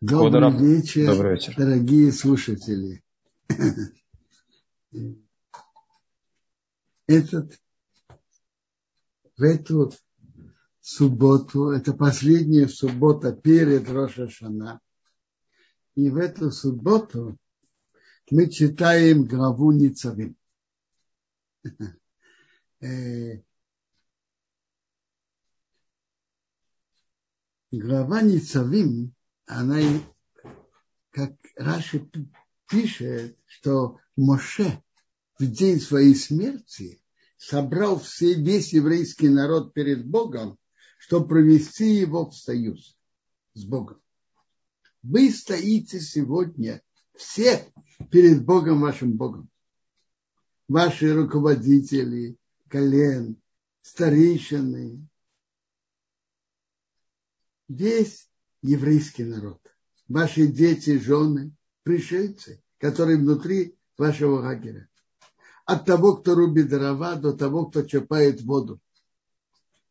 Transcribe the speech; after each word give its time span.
Добрый 0.00 0.40
Добрый 0.40 0.76
вечер, 0.76 1.06
Добрый 1.06 1.32
вечер. 1.32 1.56
дорогие 1.56 2.12
слушатели. 2.12 3.02
Этот, 7.08 7.60
в 9.36 9.42
эту 9.42 9.92
субботу, 10.80 11.70
это 11.70 11.94
последняя 11.94 12.68
суббота 12.68 13.32
перед 13.32 13.90
Рошашана, 13.90 14.78
и 15.96 16.10
в 16.10 16.16
эту 16.16 16.52
субботу 16.52 17.36
мы 18.30 18.48
читаем 18.48 19.24
главу 19.24 19.72
Ницавим. 19.72 20.36
Э, 22.80 23.42
Глава 27.72 28.22
Ницавим, 28.22 29.12
она, 29.48 29.80
как 31.10 31.32
Раши 31.56 32.08
пишет, 32.68 33.36
что 33.46 33.98
Моше 34.14 34.82
в 35.38 35.46
день 35.46 35.80
своей 35.80 36.14
смерти 36.14 37.00
собрал 37.38 37.98
все, 37.98 38.34
весь 38.34 38.72
еврейский 38.74 39.30
народ 39.30 39.72
перед 39.72 40.06
Богом, 40.06 40.58
чтобы 40.98 41.28
провести 41.28 41.94
его 41.94 42.28
в 42.28 42.36
союз 42.36 42.96
с 43.54 43.64
Богом. 43.64 44.00
Вы 45.02 45.30
стоите 45.30 46.00
сегодня 46.00 46.82
все 47.14 47.72
перед 48.10 48.44
Богом, 48.44 48.82
вашим 48.82 49.16
Богом. 49.16 49.48
Ваши 50.68 51.14
руководители, 51.14 52.36
колен, 52.68 53.40
старейшины, 53.80 55.08
весь 57.68 58.27
еврейский 58.62 59.24
народ, 59.24 59.60
ваши 60.08 60.46
дети, 60.46 60.98
жены, 60.98 61.52
пришельцы, 61.82 62.62
которые 62.78 63.18
внутри 63.18 63.76
вашего 63.96 64.40
лагеря. 64.40 64.88
От 65.64 65.84
того, 65.84 66.16
кто 66.16 66.34
рубит 66.34 66.68
дрова, 66.68 67.16
до 67.16 67.32
того, 67.32 67.66
кто 67.66 67.82
черпает 67.82 68.40
воду. 68.40 68.80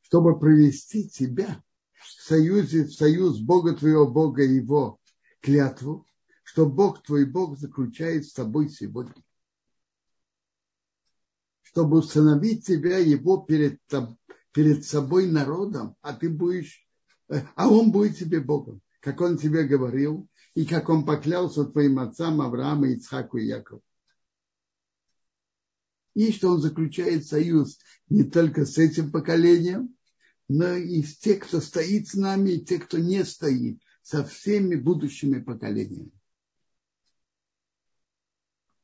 Чтобы 0.02 0.40
провести 0.40 1.08
тебя 1.08 1.64
в 1.94 2.24
союзе, 2.24 2.86
в 2.86 2.94
союз 2.94 3.40
Бога 3.40 3.74
твоего 3.74 4.08
Бога 4.08 4.44
его 4.44 5.00
клятву, 5.42 6.08
что 6.44 6.66
Бог 6.66 7.04
твой 7.04 7.26
Бог 7.26 7.60
заключает 7.60 8.26
с 8.26 8.34
тобой 8.34 8.70
сегодня. 8.70 9.24
Чтобы 11.62 11.98
установить 11.98 12.66
тебя 12.66 12.98
его 12.98 13.38
перед, 13.38 13.80
перед 14.52 14.86
собой 14.86 15.28
народом, 15.30 15.96
а 16.02 16.14
ты 16.14 16.30
будешь, 16.30 16.87
а 17.28 17.70
он 17.70 17.92
будет 17.92 18.18
тебе 18.18 18.40
Богом, 18.40 18.82
как 19.00 19.22
он 19.22 19.38
тебе 19.38 19.64
говорил, 19.64 20.28
и 20.54 20.66
как 20.66 20.90
он 20.90 21.06
поклялся 21.06 21.66
твоим 21.66 22.00
отцам 22.00 22.42
Авраама, 22.42 22.88
Ицхаку 22.90 23.38
и 23.38 23.46
Якову. 23.46 23.84
И 26.14 26.32
что 26.32 26.50
он 26.50 26.62
заключает 26.62 27.28
союз 27.28 27.78
не 28.10 28.24
только 28.24 28.66
с 28.66 28.78
этим 28.78 29.12
поколением, 29.12 29.96
но 30.48 30.74
и 30.74 31.04
с 31.04 31.18
тех, 31.20 31.44
кто 31.44 31.62
стоит 31.62 32.08
с 32.08 32.16
нами, 32.16 32.52
и 32.52 32.66
тех, 32.66 32.88
кто 32.88 32.98
не 32.98 33.24
стоит, 33.24 33.82
со 34.02 34.24
всеми 34.24 34.76
будущими 34.76 35.40
поколениями. 35.40 36.12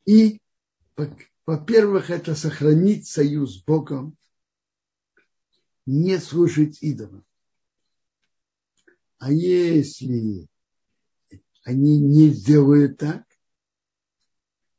И, 0.05 0.41
во-первых, 1.45 2.09
это 2.09 2.35
сохранить 2.35 3.07
союз 3.07 3.55
с 3.55 3.63
Богом, 3.63 4.17
не 5.85 6.19
служить 6.19 6.83
идолам. 6.83 7.25
А 9.23 9.31
если 9.31 10.49
они 11.63 11.97
не 12.01 12.27
сделают 12.31 12.97
так, 12.97 13.23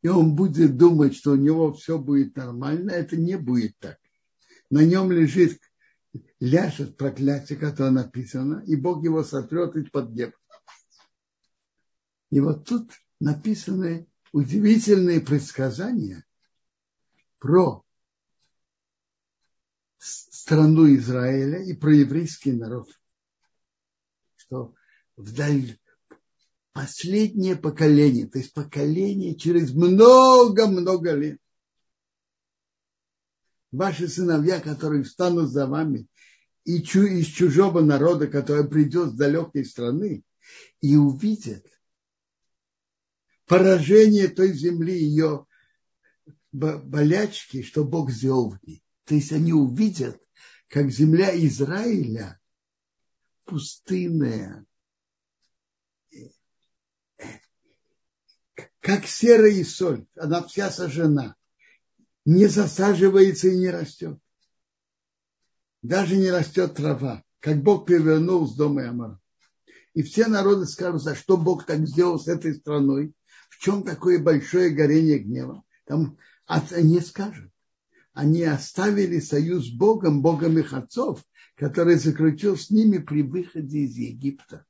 и 0.02 0.08
он 0.08 0.36
будет 0.36 0.76
думать, 0.76 1.16
что 1.16 1.30
у 1.30 1.36
него 1.36 1.72
все 1.72 1.98
будет 1.98 2.36
нормально, 2.36 2.90
это 2.90 3.16
не 3.16 3.38
будет 3.38 3.74
так. 3.78 3.98
На 4.68 4.84
нем 4.84 5.10
лежит, 5.10 5.58
ляжет 6.40 6.98
проклятие, 6.98 7.58
которое 7.58 7.92
написано, 7.92 8.62
и 8.66 8.76
Бог 8.76 9.02
его 9.02 9.24
сотрет 9.24 9.76
из-под 9.76 10.10
неба. 10.10 10.34
И 12.28 12.38
вот 12.38 12.68
тут 12.68 12.92
написаны 13.20 14.06
удивительные 14.32 15.22
предсказания 15.22 16.22
про 17.38 17.82
страну 19.96 20.94
Израиля 20.96 21.62
и 21.64 21.72
про 21.72 21.94
еврейский 21.94 22.52
народ. 22.52 22.90
Что 24.54 24.72
вдаль 25.16 25.78
последнее 26.72 27.56
поколение, 27.56 28.28
то 28.28 28.38
есть 28.38 28.54
поколение 28.54 29.34
через 29.34 29.72
много-много 29.72 31.12
лет. 31.16 31.40
Ваши 33.72 34.06
сыновья, 34.06 34.60
которые 34.60 35.02
встанут 35.02 35.50
за 35.50 35.66
вами, 35.66 36.06
и 36.64 36.78
из 36.78 37.26
чужого 37.26 37.80
народа, 37.80 38.28
который 38.28 38.68
придет 38.68 39.10
с 39.10 39.14
далекой 39.14 39.64
страны, 39.64 40.22
и 40.80 40.94
увидят 40.94 41.66
поражение 43.46 44.28
той 44.28 44.52
земли, 44.52 44.96
ее 44.96 45.46
болячки, 46.52 47.62
что 47.62 47.84
Бог 47.84 48.12
сделал 48.12 48.50
в 48.50 48.62
ней. 48.64 48.84
То 49.04 49.16
есть 49.16 49.32
они 49.32 49.52
увидят, 49.52 50.20
как 50.68 50.92
земля 50.92 51.36
Израиля 51.44 52.40
пустынная, 53.44 54.66
как 58.80 59.06
серая 59.06 59.50
и 59.50 59.64
соль, 59.64 60.06
она 60.16 60.42
вся 60.42 60.70
сожжена, 60.70 61.36
не 62.24 62.46
засаживается 62.46 63.48
и 63.48 63.56
не 63.56 63.70
растет. 63.70 64.18
Даже 65.82 66.16
не 66.16 66.30
растет 66.30 66.74
трава, 66.74 67.22
как 67.40 67.62
Бог 67.62 67.86
перевернул 67.86 68.46
с 68.46 68.54
дома 68.54 68.88
Амара. 68.88 69.20
И 69.94 70.02
все 70.02 70.26
народы 70.26 70.66
скажут, 70.66 71.06
а 71.06 71.14
что 71.14 71.36
Бог 71.36 71.66
так 71.66 71.86
сделал 71.86 72.18
с 72.18 72.26
этой 72.26 72.54
страной? 72.54 73.14
В 73.48 73.58
чем 73.58 73.84
такое 73.84 74.22
большое 74.22 74.70
горение 74.70 75.18
гнева? 75.18 75.62
Там 75.86 76.18
они 76.46 77.00
скажут. 77.00 77.50
Они 78.14 78.44
оставили 78.44 79.18
союз 79.18 79.66
с 79.66 79.70
Богом, 79.70 80.22
Богом 80.22 80.56
их 80.56 80.72
отцов, 80.72 81.24
который 81.56 81.96
заключил 81.96 82.56
с 82.56 82.70
ними 82.70 82.98
при 82.98 83.22
выходе 83.22 83.80
из 83.80 83.96
Египта. 83.96 84.64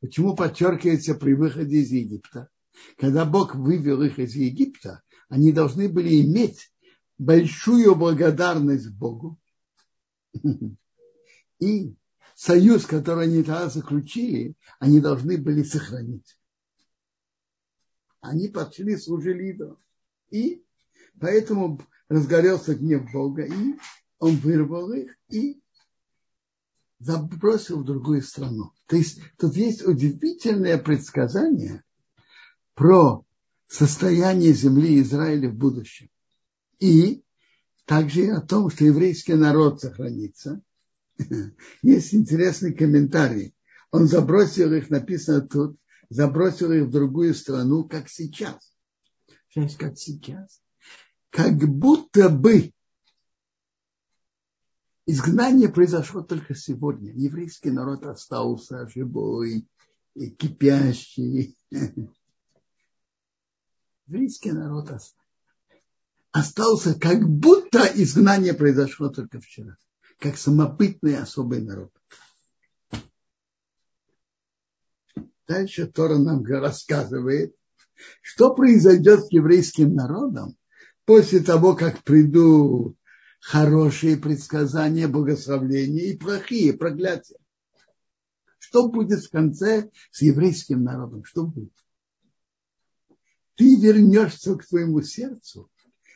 Почему 0.00 0.34
подчеркивается 0.34 1.14
при 1.14 1.34
выходе 1.34 1.76
из 1.76 1.92
Египта? 1.92 2.50
Когда 2.98 3.24
Бог 3.24 3.54
вывел 3.54 4.02
их 4.02 4.18
из 4.18 4.34
Египта, 4.34 5.02
они 5.28 5.52
должны 5.52 5.88
были 5.88 6.22
иметь 6.22 6.72
большую 7.18 7.94
благодарность 7.94 8.90
Богу. 8.90 9.38
И 11.60 11.94
союз, 12.34 12.84
который 12.84 13.24
они 13.24 13.44
тогда 13.44 13.68
заключили, 13.68 14.56
они 14.80 15.00
должны 15.00 15.38
были 15.38 15.62
сохранить. 15.62 16.36
Они 18.20 18.48
пошли, 18.48 18.96
служили 18.96 19.50
идолам. 19.50 19.78
И 20.30 20.64
поэтому 21.20 21.80
разгорелся 22.10 22.74
гнев 22.74 23.10
Бога, 23.12 23.44
и 23.44 23.76
он 24.18 24.36
вырвал 24.36 24.92
их 24.92 25.16
и 25.30 25.62
забросил 26.98 27.80
в 27.80 27.84
другую 27.84 28.20
страну. 28.20 28.72
То 28.86 28.96
есть 28.96 29.20
тут 29.38 29.56
есть 29.56 29.86
удивительное 29.86 30.76
предсказание 30.76 31.82
про 32.74 33.24
состояние 33.68 34.52
земли 34.52 35.00
Израиля 35.00 35.48
в 35.48 35.54
будущем. 35.54 36.10
И 36.80 37.22
также 37.86 38.26
и 38.26 38.28
о 38.28 38.40
том, 38.40 38.70
что 38.70 38.84
еврейский 38.84 39.34
народ 39.34 39.80
сохранится. 39.80 40.60
Есть 41.82 42.14
интересный 42.14 42.74
комментарий. 42.74 43.54
Он 43.92 44.06
забросил 44.06 44.72
их, 44.72 44.90
написано 44.90 45.42
тут, 45.42 45.76
забросил 46.08 46.72
их 46.72 46.84
в 46.84 46.90
другую 46.90 47.34
страну, 47.34 47.84
как 47.84 48.08
сейчас. 48.08 48.58
Сейчас, 49.48 49.76
как 49.76 49.98
сейчас. 49.98 50.60
Как 51.30 51.56
будто 51.56 52.28
бы 52.28 52.72
изгнание 55.06 55.68
произошло 55.68 56.22
только 56.22 56.54
сегодня. 56.54 57.12
Еврейский 57.12 57.70
народ 57.70 58.04
остался 58.04 58.88
живой, 58.88 59.66
и 60.14 60.30
кипящий. 60.30 61.56
Еврейский 64.06 64.52
народ 64.52 64.90
остался, 66.32 66.98
как 66.98 67.28
будто 67.28 67.78
изгнание 67.94 68.54
произошло 68.54 69.08
только 69.08 69.40
вчера. 69.40 69.76
Как 70.18 70.36
самопытный 70.36 71.16
особый 71.16 71.62
народ. 71.62 71.92
Дальше 75.46 75.86
Тора 75.86 76.18
нам 76.18 76.44
рассказывает, 76.44 77.56
что 78.22 78.54
произойдет 78.54 79.24
с 79.24 79.32
еврейским 79.32 79.94
народом 79.94 80.56
после 81.10 81.40
того, 81.40 81.74
как 81.74 82.04
придут 82.04 82.96
хорошие 83.40 84.16
предсказания, 84.16 85.08
благословления 85.08 86.04
и 86.04 86.16
плохие 86.16 86.72
проклятия. 86.72 87.40
Что 88.60 88.88
будет 88.88 89.24
в 89.24 89.28
конце 89.28 89.90
с 90.12 90.22
еврейским 90.22 90.84
народом? 90.84 91.24
Что 91.24 91.44
будет? 91.44 91.72
Ты 93.56 93.74
вернешься 93.74 94.54
к 94.54 94.64
твоему 94.64 95.02
сердцу 95.02 95.68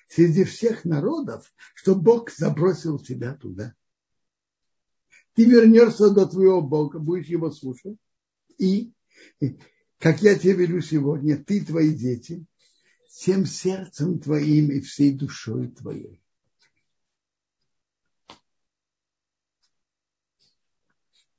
среди 0.07 0.45
всех 0.45 0.85
народов, 0.85 1.53
что 1.75 1.97
Бог 1.97 2.31
забросил 2.31 3.01
тебя 3.01 3.35
туда. 3.35 3.75
Ты 5.33 5.47
вернешься 5.47 6.11
до 6.11 6.25
твоего 6.25 6.63
Бога, 6.63 7.01
будешь 7.01 7.27
его 7.27 7.51
слушать. 7.51 7.99
И, 8.59 8.93
как 9.99 10.23
я 10.23 10.39
тебе 10.39 10.53
велю 10.53 10.81
сегодня, 10.83 11.37
ты 11.37 11.65
твои 11.65 11.93
дети, 11.93 12.47
всем 13.15 13.47
сердцем 13.47 14.19
твоим 14.19 14.73
и 14.73 14.81
всей 14.81 15.15
душой 15.15 15.69
твоей. 15.69 16.21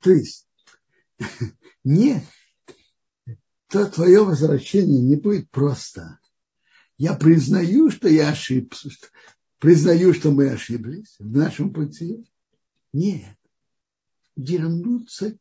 То 0.00 0.10
есть, 0.10 0.48
не, 1.84 2.26
то 3.68 3.84
твое 3.90 4.24
возвращение 4.24 5.02
не 5.02 5.16
будет 5.16 5.50
просто. 5.50 6.18
Я 6.96 7.14
признаю, 7.14 7.90
что 7.90 8.08
я 8.08 8.30
ошибся, 8.30 8.88
признаю, 9.58 10.14
что 10.14 10.30
мы 10.30 10.48
ошиблись 10.48 11.16
в 11.18 11.30
нашем 11.30 11.74
пути. 11.74 12.26
Нет. 12.94 13.36
Вернуться, 14.34 15.38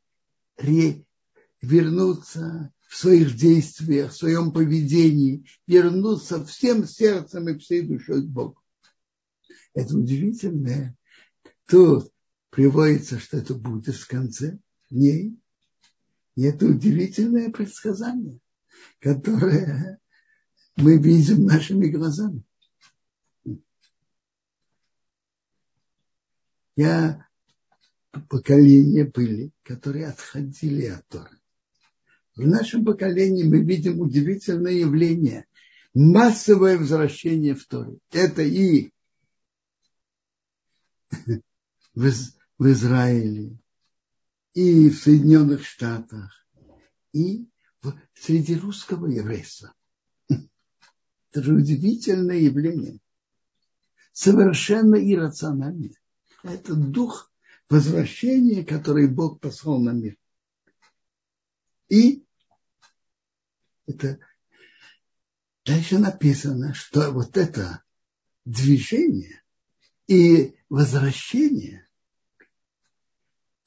ре, 0.58 1.06
вернуться 1.62 2.74
своих 2.95 3.36
действиях, 3.36 4.12
в 4.12 4.18
своем 4.18 4.51
поведении, 4.51 5.45
вернуться 5.68 6.45
всем 6.45 6.86
сердцем 6.86 7.50
и 7.50 7.57
всей 7.57 7.81
душой 7.81 8.24
к 8.24 8.27
Богу. 8.27 8.62
Это 9.74 9.97
удивительное. 9.97 10.95
Тут 11.68 12.12
приводится, 12.50 13.19
что 13.19 13.38
это 13.38 13.53
будет 13.53 13.95
в 13.95 14.07
конце 14.07 14.57
дней. 14.89 15.38
И 16.36 16.44
это 16.44 16.65
удивительное 16.65 17.50
предсказание, 17.50 18.39
которое 19.00 20.00
мы 20.77 20.98
видим 20.98 21.45
нашими 21.45 21.88
глазами. 21.88 22.44
Я 26.77 27.25
поколения 28.30 29.06
были, 29.06 29.51
которые 29.63 30.07
отходили 30.07 30.88
от 30.88 31.07
Торы. 31.07 31.39
В 32.36 32.46
нашем 32.46 32.84
поколении 32.84 33.44
мы 33.44 33.62
видим 33.62 34.02
удивительное 34.02 34.74
явление. 34.74 35.46
Массовое 35.94 36.78
возвращение 36.78 37.56
в 37.56 37.66
Торы. 37.66 37.98
Это 38.12 38.42
и 38.42 38.92
в 41.94 42.72
Израиле, 42.72 43.58
и 44.54 44.90
в 44.90 44.98
Соединенных 44.98 45.66
Штатах, 45.66 46.46
и 47.14 47.48
среди 48.14 48.56
русского 48.56 49.08
еврейства. 49.08 49.74
Это 50.28 51.42
же 51.42 51.54
удивительное 51.54 52.40
явление. 52.40 53.00
Совершенно 54.12 54.96
иррациональное. 54.96 55.96
Это 56.44 56.76
дух 56.76 57.32
возвращения, 57.70 58.66
который 58.66 59.08
Бог 59.08 59.40
послал 59.40 59.80
на 59.80 59.92
мир. 59.92 60.18
И 61.88 62.25
это 63.88 64.20
дальше 65.66 66.00
написано, 66.00 66.74
что 66.74 67.12
вот 67.12 67.38
это 67.38 67.84
движение 68.46 69.44
и 70.08 70.56
возвращение 70.70 71.88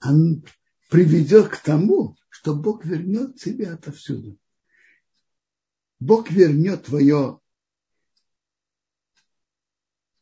он 0.00 0.44
приведет 0.88 1.48
к 1.48 1.58
тому, 1.58 2.16
что 2.28 2.54
Бог 2.54 2.84
вернет 2.84 3.36
тебя 3.36 3.74
отовсюду. 3.74 4.38
Бог 5.98 6.30
вернет 6.30 6.84
твое 6.84 7.40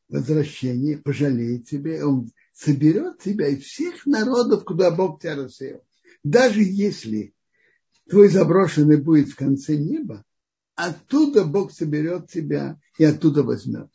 возвращение, 0.09 0.99
пожалеет 0.99 1.69
тебя, 1.69 2.07
Он 2.07 2.31
соберет 2.55 3.21
тебя 3.21 3.49
из 3.49 3.65
всех 3.65 4.07
народов, 4.07 4.65
куда 4.65 4.91
Бог 4.91 5.21
тебя 5.21 5.37
рассеял. 5.37 5.85
Даже 6.23 6.63
если 6.63 7.35
твой 8.09 8.29
заброшенный 8.29 9.01
будет 9.01 9.29
в 9.29 9.37
конце 9.37 9.77
неба, 9.77 10.25
оттуда 10.75 11.45
Бог 11.45 11.73
соберет 11.73 12.29
тебя 12.31 12.79
и 12.99 13.05
оттуда 13.05 13.43
возьмет. 13.43 13.89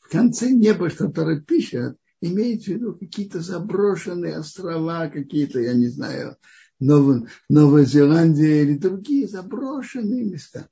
В 0.00 0.10
конце 0.10 0.50
неба, 0.50 0.90
что 0.90 1.08
Тора 1.08 1.40
пишет, 1.40 1.96
имеется 2.20 2.70
в 2.70 2.74
виду 2.74 2.94
какие-то 2.94 3.40
заброшенные 3.40 4.38
острова, 4.38 5.08
какие-то, 5.08 5.60
я 5.60 5.74
не 5.74 5.88
знаю, 5.88 6.36
Нов, 6.80 7.28
Новая 7.48 7.84
Зеландия 7.84 8.62
или 8.62 8.76
другие 8.76 9.28
заброшенные 9.28 10.24
места. 10.24 10.68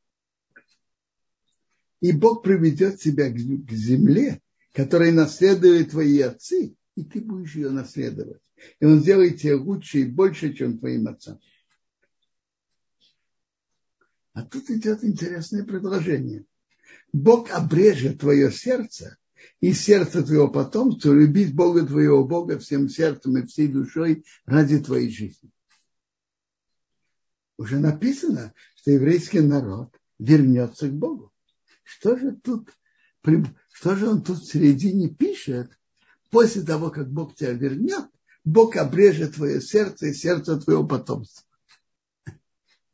И 2.00 2.12
Бог 2.12 2.42
приведет 2.42 2.98
тебя 2.98 3.30
к, 3.30 3.34
к 3.34 3.72
земле, 3.72 4.40
которой 4.72 5.12
наследуют 5.12 5.90
твои 5.90 6.20
отцы, 6.20 6.74
и 6.96 7.04
ты 7.04 7.20
будешь 7.20 7.54
ее 7.54 7.70
наследовать. 7.70 8.40
И 8.80 8.84
Он 8.84 9.00
сделает 9.00 9.40
тебя 9.40 9.56
лучше 9.56 10.00
и 10.00 10.04
больше, 10.04 10.52
чем 10.52 10.78
твоим 10.78 11.08
отцам. 11.08 11.38
А 14.34 14.42
тут 14.42 14.70
идет 14.70 15.04
интересное 15.04 15.64
предложение. 15.64 16.46
Бог 17.12 17.50
обрежет 17.50 18.20
твое 18.20 18.50
сердце 18.50 19.18
и 19.60 19.72
сердце 19.72 20.22
твоего 20.22 20.48
потомства 20.48 21.12
любить 21.12 21.54
Бога 21.54 21.86
твоего 21.86 22.24
Бога 22.24 22.58
всем 22.58 22.88
сердцем 22.88 23.36
и 23.36 23.46
всей 23.46 23.68
душой 23.68 24.24
ради 24.46 24.78
твоей 24.78 25.10
жизни. 25.10 25.50
Уже 27.58 27.78
написано, 27.78 28.54
что 28.76 28.92
еврейский 28.92 29.40
народ 29.40 29.94
вернется 30.18 30.88
к 30.88 30.92
Богу. 30.92 31.32
Что 31.82 32.16
же 32.16 32.32
тут, 32.32 32.70
что 33.70 33.96
же 33.96 34.08
он 34.08 34.22
тут 34.22 34.38
в 34.38 34.50
середине 34.50 35.08
пишет? 35.08 35.70
После 36.30 36.62
того, 36.62 36.90
как 36.90 37.10
Бог 37.10 37.34
тебя 37.34 37.52
вернет, 37.52 38.06
Бог 38.44 38.76
обрежет 38.76 39.34
твое 39.34 39.60
сердце 39.60 40.06
и 40.06 40.14
сердце 40.14 40.58
твоего 40.58 40.86
потомства. 40.86 41.46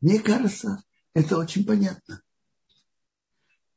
Мне 0.01 0.19
кажется, 0.19 0.83
это 1.19 1.37
очень 1.37 1.65
понятно. 1.65 2.21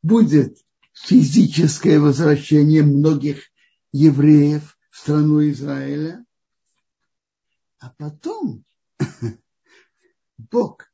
Будет 0.01 0.59
физическое 0.93 1.99
возвращение 1.99 2.83
многих 2.83 3.51
евреев 3.91 4.79
в 4.91 4.99
страну 4.99 5.49
Израиля, 5.51 6.25
а 7.79 7.91
потом 7.91 8.65
Бог 10.39 10.87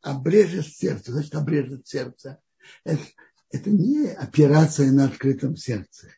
обрежет 0.00 0.66
сердце, 0.66 1.12
значит, 1.12 1.34
обрежет 1.36 1.86
сердце. 1.86 2.40
Это, 2.82 3.04
это 3.50 3.70
не 3.70 4.08
операция 4.08 4.90
на 4.90 5.04
открытом 5.04 5.56
сердце. 5.56 6.08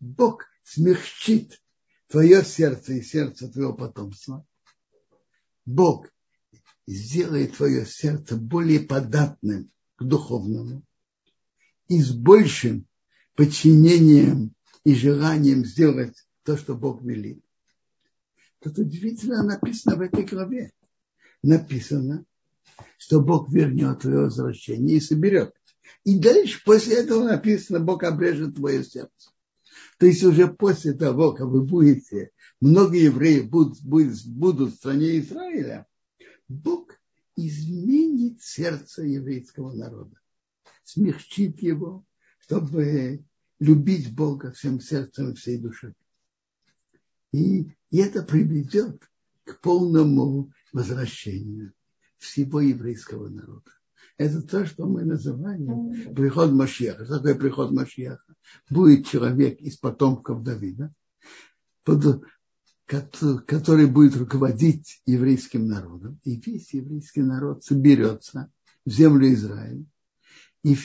Бог 0.00 0.44
смягчит 0.64 1.62
твое 2.08 2.44
сердце 2.44 2.94
и 2.94 3.02
сердце 3.02 3.48
твоего 3.48 3.72
потомства. 3.72 4.46
Бог 5.64 6.08
сделает 6.88 7.56
твое 7.56 7.84
сердце 7.84 8.36
более 8.36 8.80
податным 8.80 9.70
к 9.96 10.04
духовному 10.04 10.82
и 11.88 12.00
с 12.00 12.12
большим 12.12 12.86
подчинением 13.34 14.54
и 14.84 14.94
желанием 14.94 15.66
сделать 15.66 16.16
то, 16.44 16.56
что 16.56 16.74
Бог 16.74 17.02
велит. 17.02 17.44
Тут 18.60 18.78
удивительно 18.78 19.42
написано 19.42 19.96
в 19.96 20.00
этой 20.00 20.24
главе. 20.24 20.72
Написано, 21.42 22.24
что 22.96 23.20
Бог 23.20 23.52
вернет 23.52 24.00
твое 24.00 24.20
возвращение 24.20 24.96
и 24.96 25.00
соберет. 25.00 25.54
И 26.04 26.18
дальше 26.18 26.62
после 26.64 26.96
этого 26.96 27.24
написано, 27.24 27.80
Бог 27.80 28.02
обрежет 28.02 28.56
твое 28.56 28.82
сердце. 28.82 29.30
То 29.98 30.06
есть 30.06 30.24
уже 30.24 30.48
после 30.48 30.94
того, 30.94 31.32
как 31.32 31.48
вы 31.48 31.64
будете, 31.64 32.30
много 32.60 32.96
евреев 32.96 33.50
будут, 33.50 33.82
будут, 33.82 34.26
будут 34.26 34.72
в 34.72 34.76
стране 34.76 35.18
Израиля, 35.18 35.86
Бог 36.48 36.98
изменит 37.36 38.42
сердце 38.42 39.02
еврейского 39.02 39.72
народа 39.72 40.18
смягчит 40.88 41.62
его, 41.62 42.04
чтобы 42.40 43.22
любить 43.60 44.14
Бога 44.14 44.52
всем 44.52 44.80
сердцем 44.80 45.30
и 45.30 45.34
всей 45.34 45.58
душой. 45.58 45.92
И, 47.32 47.70
и 47.90 47.98
это 47.98 48.22
приведет 48.22 49.02
к 49.44 49.60
полному 49.60 50.50
возвращению 50.72 51.74
всего 52.16 52.60
еврейского 52.60 53.28
народа. 53.28 53.70
Это 54.16 54.40
то, 54.42 54.64
что 54.66 54.86
мы 54.86 55.04
называем 55.04 56.14
приход 56.14 56.52
Машьяха. 56.52 57.04
Что 57.04 57.18
такое 57.18 57.34
приход 57.34 57.70
Машьяха? 57.70 58.34
Будет 58.70 59.06
человек 59.06 59.60
из 59.60 59.76
потомков 59.76 60.42
Давида, 60.42 60.92
который 62.88 63.86
будет 63.86 64.16
руководить 64.16 65.02
еврейским 65.04 65.66
народом, 65.66 66.18
и 66.24 66.36
весь 66.36 66.72
еврейский 66.72 67.20
народ 67.20 67.62
соберется 67.62 68.50
в 68.86 68.90
землю 68.90 69.30
Израиля, 69.34 69.84
и 70.64 70.76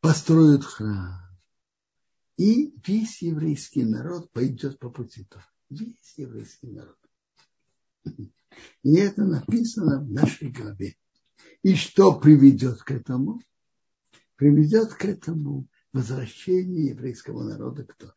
построят 0.00 0.64
храм. 0.64 1.20
И 2.38 2.74
весь 2.86 3.20
еврейский 3.20 3.84
народ 3.84 4.32
пойдет 4.32 4.78
по 4.78 4.88
пути 4.88 5.24
Тора. 5.24 5.46
Весь 5.68 6.14
еврейский 6.16 6.68
народ. 6.68 6.96
И 8.82 8.94
это 8.94 9.24
написано 9.24 10.00
в 10.00 10.10
нашей 10.10 10.48
главе. 10.50 10.96
И 11.62 11.74
что 11.74 12.18
приведет 12.18 12.82
к 12.82 12.90
этому? 12.90 13.42
Приведет 14.36 14.94
к 14.94 15.04
этому 15.04 15.68
возвращение 15.92 16.86
еврейского 16.86 17.42
народа 17.42 17.84
к 17.84 17.94
Торе. 17.96 18.14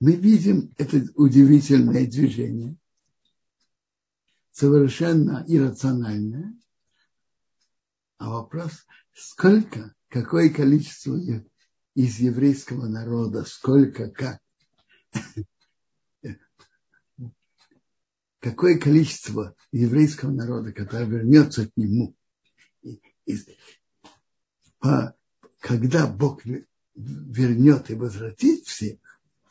Мы 0.00 0.16
видим 0.16 0.74
это 0.78 1.04
удивительное 1.14 2.06
движение, 2.06 2.76
совершенно 4.50 5.44
иррациональное. 5.46 6.54
А 8.18 8.30
вопрос, 8.30 8.86
сколько, 9.12 9.94
какое 10.08 10.50
количество 10.50 11.16
из 11.94 12.18
еврейского 12.18 12.86
народа, 12.86 13.44
сколько, 13.44 14.10
как, 14.10 14.40
какое 18.38 18.78
количество 18.78 19.54
еврейского 19.70 20.30
народа, 20.30 20.72
которое 20.72 21.06
вернется 21.06 21.68
к 21.68 21.76
нему, 21.76 22.16
когда 25.60 26.06
Бог 26.06 26.44
вернет 26.94 27.90
и 27.90 27.94
возвратит 27.94 28.66
всех, 28.66 28.98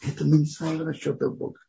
это 0.01 0.25
мы 0.25 0.39
не 0.39 0.45
знаем 0.45 0.81
расчета 0.81 1.29
Бога. 1.29 1.59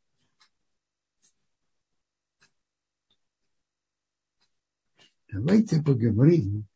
Давайте 5.31 5.83
поговорим 5.83 6.67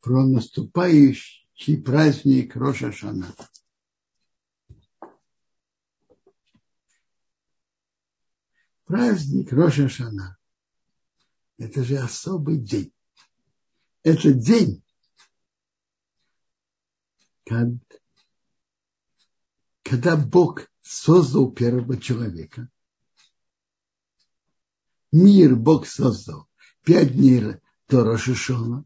про 0.00 0.26
наступающий 0.26 1.82
праздник 1.82 2.56
Роша 2.56 2.90
Шана. 2.92 3.32
Праздник 8.84 9.52
Роша 9.52 9.88
Шана– 9.88 10.36
это 11.58 11.84
же 11.84 11.98
особый 11.98 12.58
день. 12.58 12.92
Это 14.02 14.32
день, 14.32 14.82
когда 19.84 20.16
Бог 20.16 20.70
создал 20.90 21.52
первого 21.52 21.98
человека. 21.98 22.68
Мир 25.12 25.54
Бог 25.54 25.86
создал. 25.86 26.48
Пять 26.84 27.14
дней 27.14 27.58
до 27.88 28.02
Рошишона. 28.02 28.84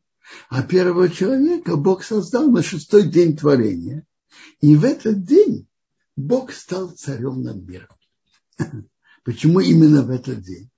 А 0.50 0.62
первого 0.62 1.08
человека 1.08 1.76
Бог 1.76 2.04
создал 2.04 2.50
на 2.50 2.62
шестой 2.62 3.08
день 3.08 3.36
творения. 3.36 4.06
И 4.60 4.76
в 4.76 4.84
этот 4.84 5.24
день 5.24 5.66
Бог 6.14 6.52
стал 6.52 6.90
царем 6.90 7.42
над 7.42 7.66
миром. 7.66 7.96
Почему 9.24 9.60
именно 9.60 10.02
в 10.02 10.10
этот 10.10 10.42
день? 10.42 10.70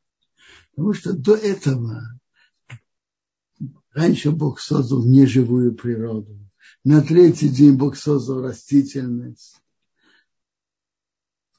Потому 0.70 0.92
что 0.94 1.12
до 1.12 1.34
этого 1.34 2.02
раньше 3.90 4.30
Бог 4.30 4.60
создал 4.60 5.04
неживую 5.04 5.74
природу. 5.74 6.38
На 6.84 7.02
третий 7.02 7.48
день 7.48 7.74
Бог 7.74 7.96
создал 7.96 8.42
растительность. 8.42 9.60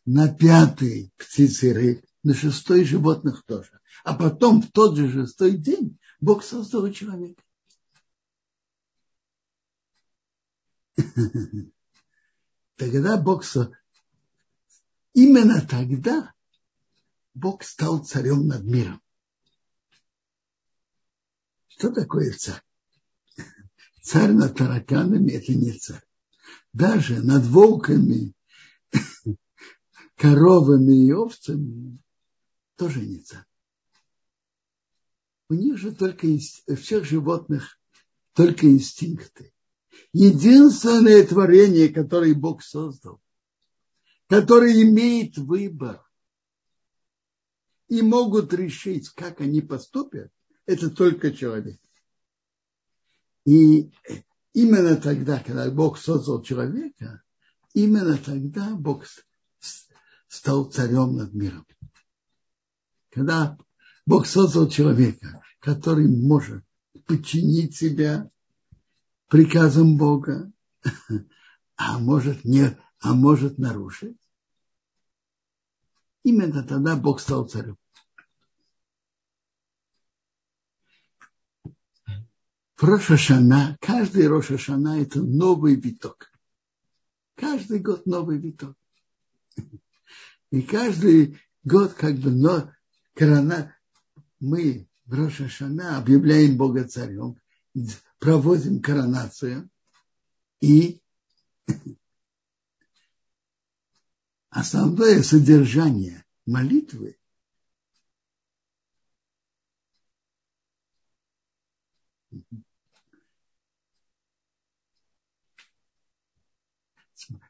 На 0.08 0.34
пятый 0.34 1.14
птицы 1.18 1.74
рыб. 1.74 2.02
На 2.24 2.34
шестой 2.34 2.86
животных 2.86 3.44
тоже. 3.46 3.80
А 4.06 4.14
потом 4.16 4.62
в 4.62 4.72
тот 4.72 4.96
же 4.96 5.12
шестой 5.12 5.58
день 5.58 6.00
Бог 6.22 6.46
создал 6.46 6.90
человека. 6.94 7.44
Тогда 12.78 13.18
Бог 13.18 13.44
именно 15.14 15.62
тогда 15.62 16.34
Бог 17.34 17.64
стал 17.64 18.04
царем 18.04 18.48
над 18.48 18.64
миром. 18.64 19.02
Что 21.68 21.92
такое 21.92 22.32
царь? 22.32 22.64
Царь 24.02 24.32
над 24.32 24.58
тараканами– 24.58 25.32
это 25.34 25.54
не 25.54 25.74
царь. 25.74 26.02
Даже 26.72 27.22
над 27.22 27.46
волками, 27.46 28.34
коровами 30.18 31.06
и 31.06 31.12
овцами 31.12 32.00
тоже 32.76 33.02
не 33.02 33.20
царь. 33.20 33.46
У 35.50 35.54
них 35.54 35.78
же 35.78 35.94
только 35.94 36.28
всех 36.76 37.06
животных 37.06 37.80
только 38.34 38.68
инстинкты. 38.68 39.54
Единственное 40.12 41.26
творение, 41.26 41.90
которое 41.90 42.34
Бог 42.34 42.62
создал, 42.64 43.22
которое 44.28 44.82
имеет 44.84 45.38
выбор 45.38 46.04
и 47.88 48.02
могут 48.02 48.54
решить, 48.54 49.10
как 49.10 49.40
они 49.40 49.62
поступят, 49.62 50.32
это 50.66 50.90
только 50.90 51.32
человек. 51.32 51.80
И 53.46 53.92
именно 54.54 54.98
тогда, 54.98 55.40
когда 55.40 55.72
Бог 55.72 55.98
создал 55.98 56.42
человека, 56.42 57.24
именно 57.74 58.18
тогда 58.18 58.76
Бог 58.76 59.06
стал 60.28 60.66
царем 60.66 61.16
над 61.16 61.34
миром. 61.34 61.66
Когда 63.10 63.58
Бог 64.06 64.28
создал 64.28 64.70
человека, 64.70 65.42
который 65.60 66.08
может 66.08 66.64
подчинить 67.06 67.76
себя 67.76 68.30
приказам 69.28 69.98
Бога, 69.98 70.52
а 71.76 72.00
может, 72.00 72.44
не, 72.44 72.78
а 73.00 73.14
может 73.14 73.58
нарушить. 73.58 74.18
Именно 76.24 76.64
тогда 76.64 76.96
Бог 76.96 77.20
стал 77.20 77.48
царем. 77.48 77.78
Рошашана, 82.80 83.78
каждый 83.82 84.28
Рошашана 84.28 85.02
это 85.02 85.22
новый 85.22 85.76
виток. 85.76 86.32
Каждый 87.36 87.80
год 87.80 88.06
новый 88.06 88.38
виток. 88.38 88.76
И 90.52 90.62
каждый 90.62 91.40
год 91.64 91.94
как 91.94 92.16
бы 92.16 92.32
но, 92.32 92.72
корона, 93.14 93.76
мы 94.40 94.88
в 95.06 95.14
Рошашана 95.14 95.98
объявляем 95.98 96.58
Бога 96.58 96.88
царем, 96.88 97.40
проводим 98.20 98.82
коронацию 98.82 99.70
и 100.62 101.02
основное 104.50 105.22
содержание 105.22 106.26
молитвы 106.46 107.18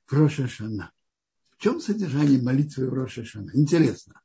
в 0.08 0.13
Рошашана. 0.13 0.92
В 1.58 1.64
чем 1.64 1.82
содержание 1.82 2.40
молитвы 2.40 2.88
в 2.88 2.94
Рошашана? 2.94 3.52
Интересно. 3.56 4.22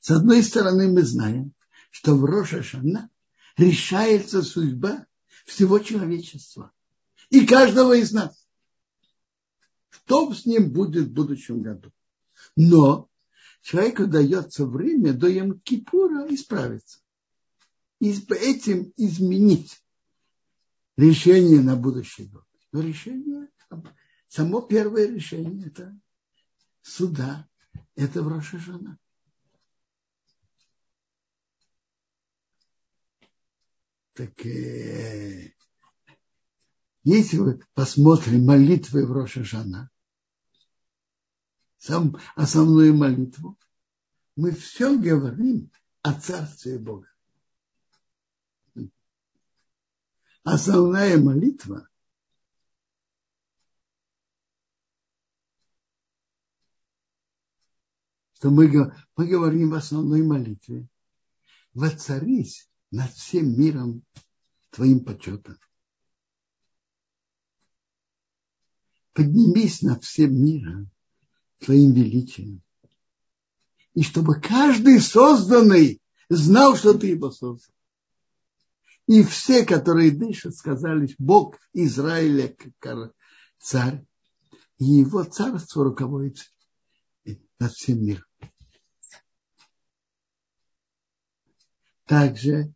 С 0.00 0.10
одной 0.10 0.42
стороны, 0.42 0.90
мы 0.90 1.02
знаем, 1.02 1.52
что 1.90 2.16
в 2.16 2.24
Рошашана 2.24 3.10
решается 3.58 4.42
судьба 4.42 5.06
всего 5.44 5.78
человечества 5.80 6.72
и 7.28 7.46
каждого 7.46 7.94
из 7.94 8.12
нас. 8.12 8.46
Что 9.90 10.32
с 10.32 10.46
ним 10.46 10.72
будет 10.72 11.08
в 11.08 11.12
будущем 11.12 11.60
году? 11.60 11.92
Но 12.56 13.10
человеку 13.60 14.06
дается 14.06 14.64
время 14.64 15.12
до 15.12 15.30
Йом-Кипура 15.30 16.32
исправиться. 16.34 17.00
И 18.00 18.12
этим 18.30 18.94
изменить 18.96 19.82
решение 20.96 21.60
на 21.60 21.76
будущий 21.76 22.24
год. 22.24 22.44
Но 22.72 22.80
решение, 22.80 23.48
само 24.28 24.62
первое 24.62 25.06
решение 25.06 25.66
это 25.66 25.94
суда, 26.82 27.48
это 27.94 28.22
в 28.22 28.28
Рошашана. 28.28 28.98
Так 34.14 34.44
э, 34.44 35.54
если 37.04 37.38
мы 37.38 37.60
посмотрим 37.74 38.44
молитвы 38.44 39.06
в 39.06 39.12
Рошашана, 39.12 39.90
сам 41.78 42.16
основную 42.36 42.94
молитву, 42.94 43.58
мы 44.36 44.52
все 44.52 44.96
говорим 44.96 45.70
о 46.02 46.12
Царстве 46.14 46.78
Бога. 46.78 47.08
Основная 50.44 51.18
молитва 51.18 51.88
что 58.42 58.50
мы, 58.50 58.92
мы 59.16 59.28
говорим 59.28 59.70
в 59.70 59.74
основной 59.74 60.20
молитве, 60.20 60.88
воцарись 61.74 62.68
над 62.90 63.12
всем 63.12 63.56
миром 63.56 64.02
твоим 64.70 65.04
почетом. 65.04 65.56
Поднимись 69.12 69.82
над 69.82 70.02
всем 70.02 70.34
миром 70.34 70.90
твоим 71.60 71.92
величием. 71.92 72.62
И 73.94 74.02
чтобы 74.02 74.40
каждый 74.40 75.00
созданный 75.00 76.02
знал, 76.28 76.74
что 76.74 76.94
ты 76.94 77.10
его 77.10 77.30
создал. 77.30 77.72
И 79.06 79.22
все, 79.22 79.64
которые 79.64 80.10
дышат, 80.10 80.56
сказали, 80.56 81.14
Бог 81.16 81.60
Израиля 81.74 82.52
царь, 83.60 84.04
и 84.78 84.84
его 84.84 85.22
царство 85.22 85.84
руководит 85.84 86.51
над 87.62 87.72
всем 87.72 88.04
миром. 88.04 88.24
Также 92.06 92.74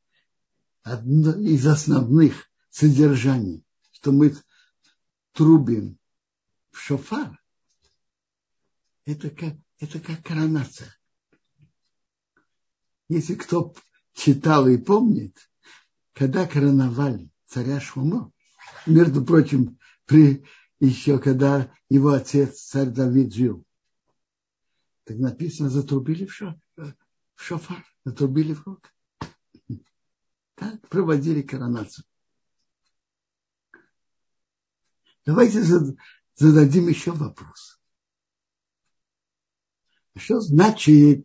одно 0.83 1.33
из 1.33 1.67
основных 1.67 2.49
содержаний, 2.71 3.65
что 3.91 4.13
мы 4.13 4.35
трубим 5.33 5.99
в 6.71 6.79
шофар, 6.79 7.43
это 9.05 9.31
как, 9.31 9.55
это 9.81 9.99
как 9.99 10.23
коронация. 10.23 10.97
Если 13.09 13.35
кто 13.35 13.75
читал 14.15 14.69
и 14.69 14.79
помнит, 14.79 15.37
когда 16.13 16.47
короновали 16.47 17.29
царя 17.47 17.81
Шумо, 17.81 18.33
между 18.87 19.25
прочим, 19.25 19.79
при, 20.07 20.45
еще 20.79 21.19
когда 21.19 21.73
его 21.89 22.11
отец, 22.11 22.61
царь 22.61 22.91
Давид, 22.91 23.35
жил, 23.35 23.66
так 25.07 25.19
написано, 25.19 25.71
затрубили 25.71 26.27
в, 26.27 26.33
шо, 26.33 26.61
в 26.77 26.95
шофар, 27.37 27.87
затрубили 28.05 28.55
в 28.55 28.67
рог. 28.67 28.93
Так 30.57 30.89
проводили 30.89 31.43
коронацию. 31.43 32.05
Давайте 35.25 35.63
зададим 36.35 36.89
еще 36.89 37.13
вопрос. 37.13 37.81
Что 40.17 40.41
значит 40.41 41.25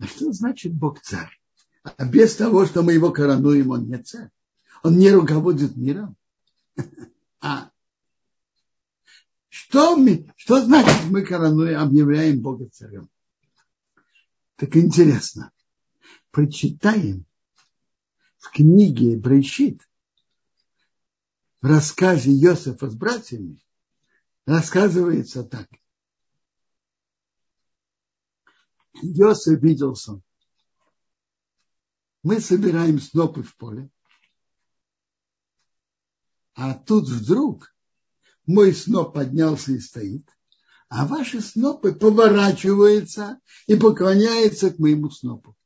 А 0.00 0.06
что 0.06 0.32
значит 0.32 0.74
Бог 0.74 1.00
царь? 1.00 1.39
А 1.82 2.04
без 2.04 2.36
того, 2.36 2.66
что 2.66 2.82
мы 2.82 2.92
его 2.92 3.10
коронуем, 3.10 3.70
он 3.70 3.86
не 3.88 3.98
царь. 3.98 4.30
Он 4.82 4.98
не 4.98 5.10
руководит 5.10 5.76
миром. 5.76 6.16
А 7.42 7.70
что, 9.48 9.96
мы, 9.96 10.30
что 10.36 10.62
значит 10.62 11.10
мы 11.10 11.22
коронуем, 11.22 11.80
объявляем 11.80 12.40
Бога 12.40 12.68
царем? 12.68 13.08
Так 14.56 14.76
интересно. 14.76 15.52
Прочитаем 16.32 17.24
в 18.36 18.50
книге 18.50 19.16
Брейшит, 19.16 19.80
в 21.62 21.66
рассказе 21.66 22.30
Иосифа 22.30 22.90
с 22.90 22.94
братьями, 22.94 23.62
рассказывается 24.44 25.44
так. 25.44 25.68
Йосиф 29.02 29.62
видел 29.62 29.94
сон. 29.94 30.22
Мы 32.22 32.40
собираем 32.40 33.00
снопы 33.00 33.42
в 33.42 33.56
поле, 33.56 33.90
а 36.54 36.74
тут 36.74 37.08
вдруг 37.08 37.74
мой 38.46 38.74
сноп 38.74 39.14
поднялся 39.14 39.72
и 39.72 39.78
стоит, 39.78 40.28
а 40.88 41.06
ваши 41.06 41.40
снопы 41.40 41.94
поворачиваются 41.94 43.40
и 43.66 43.76
поклоняются 43.76 44.70
к 44.70 44.78
моему 44.78 45.08
снопу. 45.08 45.56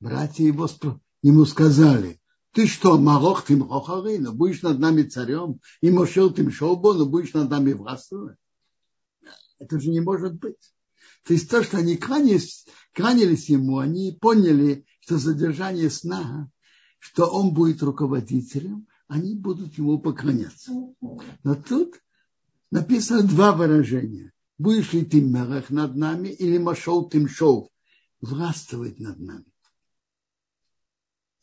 Братья 0.00 0.44
его 0.44 0.68
ему 1.22 1.44
сказали, 1.44 2.20
ты 2.52 2.66
что, 2.66 2.98
Марох 2.98 3.44
ты 3.44 3.56
Мохарина, 3.56 4.32
будешь 4.32 4.62
над 4.62 4.78
нами 4.78 5.02
царем, 5.02 5.60
и 5.80 5.90
Мошел 5.90 6.32
ты 6.32 6.50
Шоубону, 6.50 7.06
будешь 7.06 7.34
над 7.34 7.50
нами 7.50 7.74
властвовать? 7.74 8.38
Это 9.58 9.78
же 9.78 9.90
не 9.90 10.00
может 10.00 10.34
быть. 10.34 10.74
То 11.24 11.32
есть 11.32 11.50
то, 11.50 11.62
что 11.62 11.78
они 11.78 11.96
кланялись, 11.96 12.66
кланялись 12.96 13.50
ему, 13.50 13.78
они 13.78 14.10
поняли, 14.18 14.86
что 15.00 15.18
задержание 15.18 15.90
сна, 15.90 16.50
что 16.98 17.26
он 17.26 17.52
будет 17.52 17.82
руководителем, 17.82 18.88
они 19.06 19.34
будут 19.34 19.76
ему 19.76 19.98
поклоняться. 19.98 20.72
Но 21.44 21.54
тут 21.54 22.02
написано 22.70 23.22
два 23.22 23.52
выражения. 23.52 24.32
Будешь 24.56 24.94
ли 24.94 25.04
ты 25.04 25.20
мелах 25.20 25.68
над 25.68 25.94
нами 25.94 26.28
или 26.28 26.56
машол 26.56 27.10
тим 27.10 27.28
шоу, 27.28 27.70
властвовать 28.22 28.98
над 28.98 29.20
нами. 29.20 29.52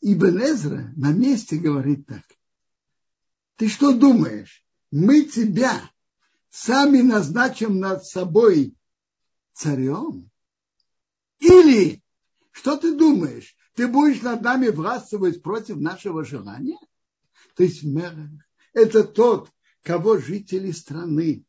Ибн 0.00 0.38
Эзра 0.40 0.92
на 0.96 1.12
месте 1.12 1.56
говорит 1.56 2.06
так. 2.06 2.24
Ты 3.56 3.68
что 3.68 3.96
думаешь? 3.96 4.66
Мы 4.90 5.22
тебя 5.22 5.80
сами 6.50 7.00
назначим 7.00 7.78
над 7.78 8.04
собой 8.04 8.76
царем? 9.52 10.32
Или, 11.40 12.02
что 12.50 12.76
ты 12.76 12.96
думаешь, 12.96 13.56
ты 13.74 13.88
будешь 13.88 14.22
над 14.22 14.42
нами 14.42 14.68
властвовать 14.68 15.42
против 15.42 15.76
нашего 15.76 16.24
желания? 16.24 16.78
То 17.56 17.62
есть 17.62 17.84
это 18.72 19.04
тот, 19.04 19.50
кого 19.82 20.18
жители 20.18 20.70
страны 20.70 21.44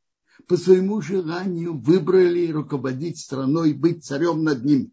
по 0.48 0.58
своему 0.58 1.02
желанию 1.02 1.78
выбрали 1.78 2.52
руководить 2.52 3.20
страной, 3.20 3.74
быть 3.74 4.06
царем 4.06 4.44
над 4.44 4.64
ним. 4.64 4.92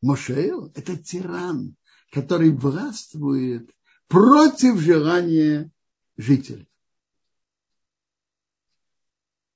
Мошеил– 0.00 0.72
это 0.74 0.96
тиран, 0.96 1.76
который 2.10 2.50
властвует 2.50 3.70
против 4.08 4.80
желания 4.80 5.70
жителей. 6.16 6.68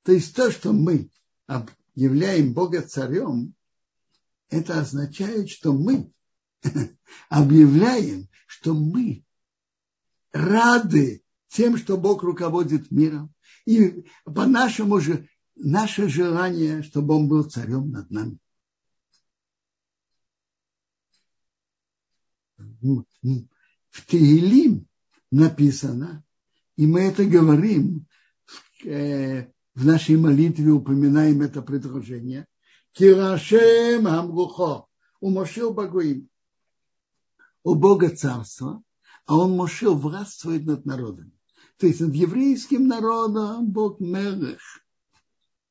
То 0.05 0.13
есть 0.13 0.37
то, 0.37 0.53
что 0.53 0.73
мы 0.73 1.11
являем 1.97 2.55
Бога 2.55 2.83
царем, 2.83 3.56
это 4.49 4.81
означает, 4.81 5.51
что 5.51 5.73
мы 5.73 6.13
объявляем, 7.29 8.29
что 8.47 8.75
мы 8.75 9.25
рады 10.33 11.23
тем, 11.49 11.77
что 11.77 11.97
Бог 11.97 12.23
руководит 12.23 12.91
миром. 12.91 13.33
И 13.65 14.05
по-нашему 14.25 15.01
же 15.01 15.29
наше 15.55 16.09
желание, 16.09 16.83
чтобы 16.83 17.15
Он 17.15 17.29
был 17.29 17.45
царем 17.45 17.91
над 17.91 18.11
нами. 18.11 18.39
В 22.59 24.07
Тиилим 24.07 24.87
написано, 25.31 26.25
и 26.77 26.87
мы 26.87 27.01
это 27.01 27.25
говорим 27.25 28.07
э, 28.85 29.47
в 29.75 29.85
нашей 29.85 30.17
молитве 30.17 30.71
упоминаем 30.71 31.43
это 31.43 31.63
предложение. 31.63 32.47
Кирашем 32.97 34.07
Амгухо. 34.07 34.87
У 35.21 35.29
Мошил 35.31 35.75
Багуим. 35.75 36.31
У 37.63 37.75
Бога 37.75 38.09
царство, 38.09 38.83
а 39.27 39.37
он 39.37 39.55
Мошил 39.55 39.95
властвует 39.97 40.65
над 40.65 40.87
народом. 40.87 41.33
То 41.77 41.87
есть 41.87 42.01
над 42.01 42.15
еврейским 42.15 42.87
народом 42.89 43.71
Бог 43.71 44.01
Мелех. 44.01 44.63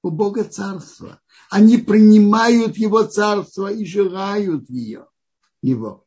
У 0.03 0.11
Бога 0.11 0.43
царство. 0.43 1.19
Они 1.49 1.77
принимают 1.77 2.77
его 2.77 3.03
царство 3.03 3.71
и 3.71 3.85
желают 3.85 4.69
ее, 4.69 5.07
его 5.63 6.05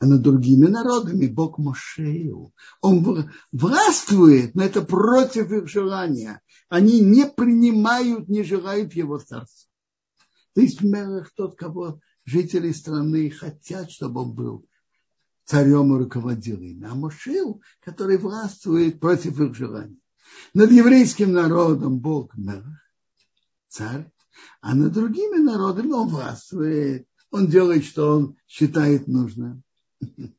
а 0.00 0.06
над 0.06 0.22
другими 0.22 0.66
народами 0.66 1.28
Бог 1.28 1.58
Мошею. 1.58 2.52
Он 2.80 3.30
властвует, 3.52 4.56
но 4.56 4.64
это 4.64 4.82
против 4.82 5.52
их 5.52 5.68
желания. 5.68 6.42
Они 6.68 6.98
не 7.00 7.24
принимают, 7.24 8.28
не 8.28 8.42
желают 8.42 8.94
его 8.94 9.18
царства. 9.18 9.71
То 10.54 10.60
есть 10.60 10.82
Мелах 10.82 11.32
тот, 11.34 11.56
кого 11.56 12.00
жители 12.24 12.72
страны 12.72 13.30
хотят, 13.30 13.90
чтобы 13.90 14.22
он 14.22 14.32
был 14.32 14.66
царем 15.44 15.94
и 15.94 15.98
руководил 15.98 16.60
ими. 16.60 16.86
А 16.86 16.94
Мошил, 16.94 17.62
который 17.80 18.18
властвует 18.18 19.00
против 19.00 19.40
их 19.40 19.54
желаний. 19.54 19.98
Над 20.54 20.70
еврейским 20.70 21.32
народом 21.32 21.98
Бог 21.98 22.36
Мелах, 22.36 22.80
царь, 23.68 24.10
а 24.60 24.74
над 24.74 24.92
другими 24.92 25.38
народами 25.38 25.92
он 25.92 26.08
властвует. 26.08 27.06
Он 27.30 27.46
делает, 27.46 27.84
что 27.84 28.16
он 28.16 28.36
считает 28.46 29.08
нужным. 29.08 29.62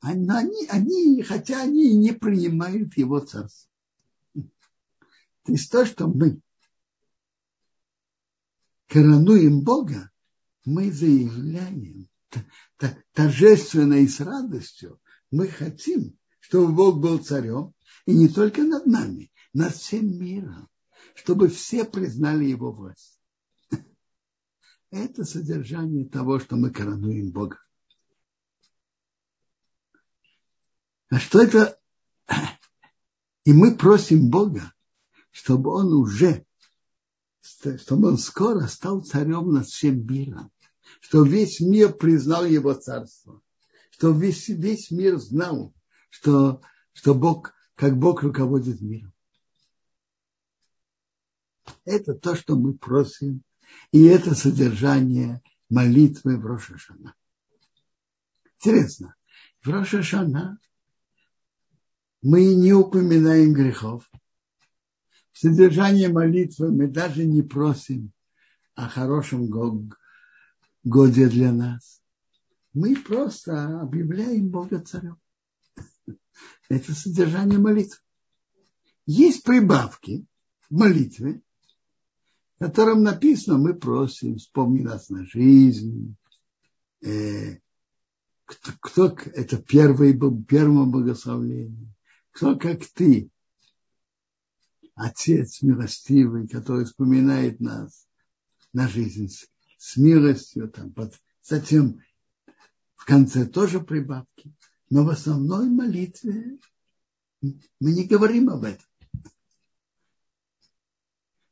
Они, 0.00 0.66
они, 0.68 1.22
хотя 1.22 1.62
они 1.62 1.96
не 1.96 2.12
принимают 2.12 2.94
его 2.98 3.20
царство. 3.20 3.70
То 4.34 4.42
есть 5.52 5.72
то, 5.72 5.86
что 5.86 6.08
мы 6.08 6.42
коронуем 8.88 9.62
Бога, 9.62 10.10
мы 10.64 10.90
заявляем 10.90 12.08
торжественно 13.12 13.94
и 13.94 14.08
с 14.08 14.20
радостью, 14.20 15.00
мы 15.30 15.48
хотим, 15.48 16.18
чтобы 16.40 16.72
Бог 16.72 17.00
был 17.00 17.18
царем, 17.18 17.74
и 18.06 18.14
не 18.14 18.28
только 18.28 18.62
над 18.62 18.86
нами, 18.86 19.32
над 19.52 19.74
всем 19.74 20.18
миром, 20.18 20.68
чтобы 21.14 21.48
все 21.48 21.84
признали 21.84 22.44
его 22.44 22.72
власть. 22.72 23.20
Это 24.90 25.24
содержание 25.24 26.08
того, 26.08 26.38
что 26.38 26.56
мы 26.56 26.70
коронуем 26.70 27.30
Бога. 27.30 27.58
А 31.10 31.20
что 31.20 31.42
это? 31.42 31.78
И 33.44 33.52
мы 33.52 33.76
просим 33.76 34.30
Бога, 34.30 34.72
чтобы 35.30 35.70
он 35.70 35.92
уже, 35.92 36.44
чтобы 37.44 38.08
он 38.08 38.18
скоро 38.18 38.66
стал 38.66 39.02
царем 39.02 39.52
над 39.52 39.66
всем 39.66 40.06
миром, 40.06 40.50
чтобы 41.00 41.28
весь 41.28 41.60
мир 41.60 41.92
признал 41.92 42.44
его 42.44 42.72
царство, 42.74 43.40
чтобы 43.90 44.20
весь, 44.20 44.48
весь 44.48 44.90
мир 44.90 45.18
знал, 45.18 45.74
что, 46.08 46.62
что 46.92 47.14
Бог, 47.14 47.52
как 47.74 47.98
Бог 47.98 48.22
руководит 48.22 48.80
миром. 48.80 49.12
Это 51.84 52.14
то, 52.14 52.34
что 52.34 52.56
мы 52.56 52.74
просим, 52.74 53.42
и 53.92 54.04
это 54.04 54.34
содержание 54.34 55.42
молитвы 55.68 56.38
в 56.38 56.46
Рошашана. 56.46 57.14
Интересно, 58.56 59.14
в 59.62 59.68
Рошашана 59.68 60.58
мы 62.22 62.54
не 62.54 62.72
упоминаем 62.72 63.52
грехов. 63.52 64.10
В 65.44 65.46
содержании 65.46 66.06
молитвы 66.06 66.72
мы 66.72 66.88
даже 66.88 67.26
не 67.26 67.42
просим 67.42 68.12
о 68.74 68.88
хорошем 68.88 69.50
годе 70.82 71.28
для 71.28 71.52
нас. 71.52 72.00
Мы 72.72 72.96
просто 72.96 73.82
объявляем 73.82 74.48
Бога 74.48 74.80
царем. 74.80 75.18
Это 76.70 76.94
содержание 76.94 77.58
молитвы. 77.58 77.98
Есть 79.04 79.44
прибавки 79.44 80.24
в 80.70 80.78
молитве, 80.78 81.42
в 82.56 82.64
котором 82.64 83.02
написано, 83.02 83.58
мы 83.58 83.74
просим, 83.74 84.38
вспомни 84.38 84.80
нас 84.80 85.10
на 85.10 85.26
жизнь. 85.26 86.16
Э, 87.02 87.58
кто, 88.46 88.72
кто 88.80 89.16
это 89.34 89.58
первое, 89.58 90.18
первое 90.48 90.84
благословление 90.86 91.94
кто 92.34 92.56
как 92.56 92.84
ты, 92.86 93.30
Отец 94.94 95.62
милостивый, 95.62 96.46
который 96.46 96.84
вспоминает 96.84 97.60
нас 97.60 98.06
на 98.72 98.88
жизнь 98.88 99.28
с, 99.28 99.48
с 99.76 99.96
милостью, 99.96 100.68
там, 100.68 100.92
под, 100.92 101.20
затем 101.42 102.00
в 102.94 103.04
конце 103.04 103.46
тоже 103.46 103.80
прибавки, 103.80 104.54
но 104.90 105.04
в 105.04 105.08
основной 105.08 105.68
молитве 105.68 106.58
мы 107.40 107.60
не 107.80 108.04
говорим 108.04 108.50
об 108.50 108.64
этом. 108.64 108.86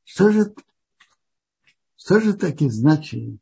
Что 0.05 0.31
же, 0.31 0.55
что 1.97 2.21
же 2.21 2.35
таки 2.35 2.69
значит 2.69 3.41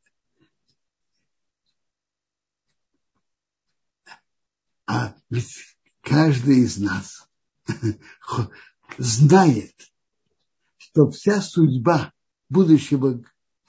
а 4.91 5.15
ведь 5.29 5.77
каждый 6.01 6.65
из 6.65 6.79
нас 6.79 7.29
знает, 8.99 9.90
что 10.93 11.11
вся 11.11 11.41
судьба 11.41 12.13
будущего 12.49 13.23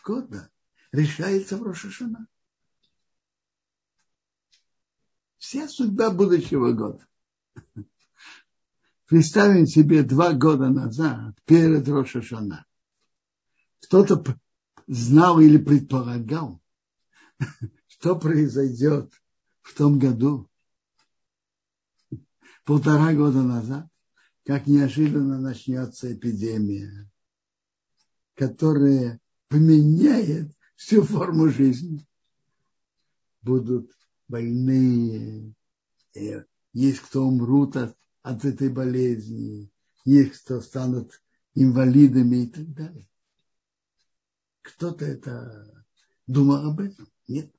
года 0.03 0.49
решается 0.91 1.57
в 1.57 1.63
Рошашана. 1.63 2.27
Вся 5.37 5.67
судьба 5.67 6.11
будущего 6.11 6.71
года. 6.71 7.07
Представим 9.05 9.67
себе 9.67 10.03
два 10.03 10.33
года 10.33 10.69
назад, 10.69 11.35
перед 11.45 11.87
Рошашана. 11.87 12.65
Кто-то 13.81 14.39
знал 14.87 15.39
или 15.39 15.57
предполагал, 15.57 16.61
что 17.87 18.17
произойдет 18.17 19.11
в 19.61 19.75
том 19.75 19.99
году, 19.99 20.49
полтора 22.63 23.13
года 23.13 23.41
назад, 23.41 23.87
как 24.45 24.67
неожиданно 24.67 25.39
начнется 25.39 26.13
эпидемия, 26.13 27.09
которая 28.35 29.19
поменяет 29.47 30.51
всю 30.75 31.03
форму 31.03 31.49
жизни. 31.49 32.05
Будут 33.41 33.91
больные, 34.27 35.53
есть 36.73 36.99
кто 36.99 37.25
умрут 37.25 37.75
от, 37.75 37.97
от 38.21 38.45
этой 38.45 38.69
болезни, 38.69 39.71
есть 40.05 40.43
кто 40.43 40.61
станут 40.61 41.21
инвалидами 41.53 42.43
и 42.43 42.47
так 42.47 42.73
далее. 42.73 43.07
Кто-то 44.61 45.05
это 45.05 45.85
думал 46.27 46.69
об 46.69 46.79
этом? 46.79 47.07
Нет. 47.27 47.53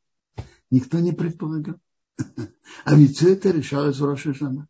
Никто 0.71 0.99
не 1.01 1.12
предполагал. 1.12 1.81
А 2.85 2.95
ведь 2.97 3.16
все 3.16 3.35
это 3.35 3.51
решалось 3.51 3.99
в 3.99 4.05
Рошашана. 4.05 4.68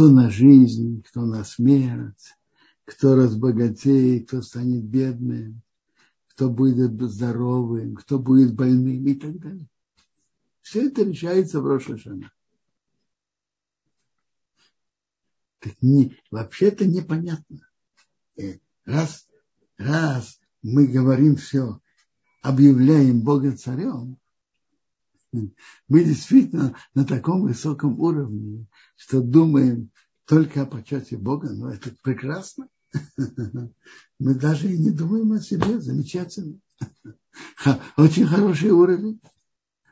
Кто 0.00 0.08
на 0.08 0.30
жизнь, 0.30 1.02
кто 1.02 1.26
на 1.26 1.44
смерть, 1.44 2.34
кто 2.86 3.16
разбогатеет, 3.16 4.28
кто 4.28 4.40
станет 4.40 4.82
бедным, 4.82 5.60
кто 6.28 6.48
будет 6.48 6.98
здоровым, 7.02 7.96
кто 7.96 8.18
будет 8.18 8.54
больным 8.54 9.06
и 9.06 9.14
так 9.14 9.38
далее. 9.38 9.66
Все 10.62 10.86
это 10.86 11.02
решается 11.02 11.60
в 11.60 11.66
Рошашана. 11.66 12.32
Не, 15.82 16.16
вообще-то 16.30 16.86
непонятно. 16.86 17.68
Э, 18.38 18.54
раз, 18.86 19.28
раз 19.76 20.40
мы 20.62 20.86
говорим 20.86 21.36
все, 21.36 21.78
объявляем 22.40 23.20
Бога 23.20 23.54
царем, 23.54 24.16
мы 25.32 26.04
действительно 26.04 26.76
на 26.94 27.04
таком 27.04 27.42
высоком 27.42 27.98
уровне, 28.00 28.66
что 28.96 29.20
думаем 29.20 29.90
только 30.24 30.62
о 30.62 30.66
почете 30.66 31.16
Бога, 31.16 31.50
но 31.50 31.72
это 31.72 31.94
прекрасно. 32.02 32.68
Мы 34.18 34.34
даже 34.34 34.72
и 34.72 34.78
не 34.78 34.90
думаем 34.90 35.32
о 35.32 35.40
себе, 35.40 35.80
замечательно. 35.80 36.58
Очень 37.96 38.26
хороший 38.26 38.70
уровень, 38.70 39.20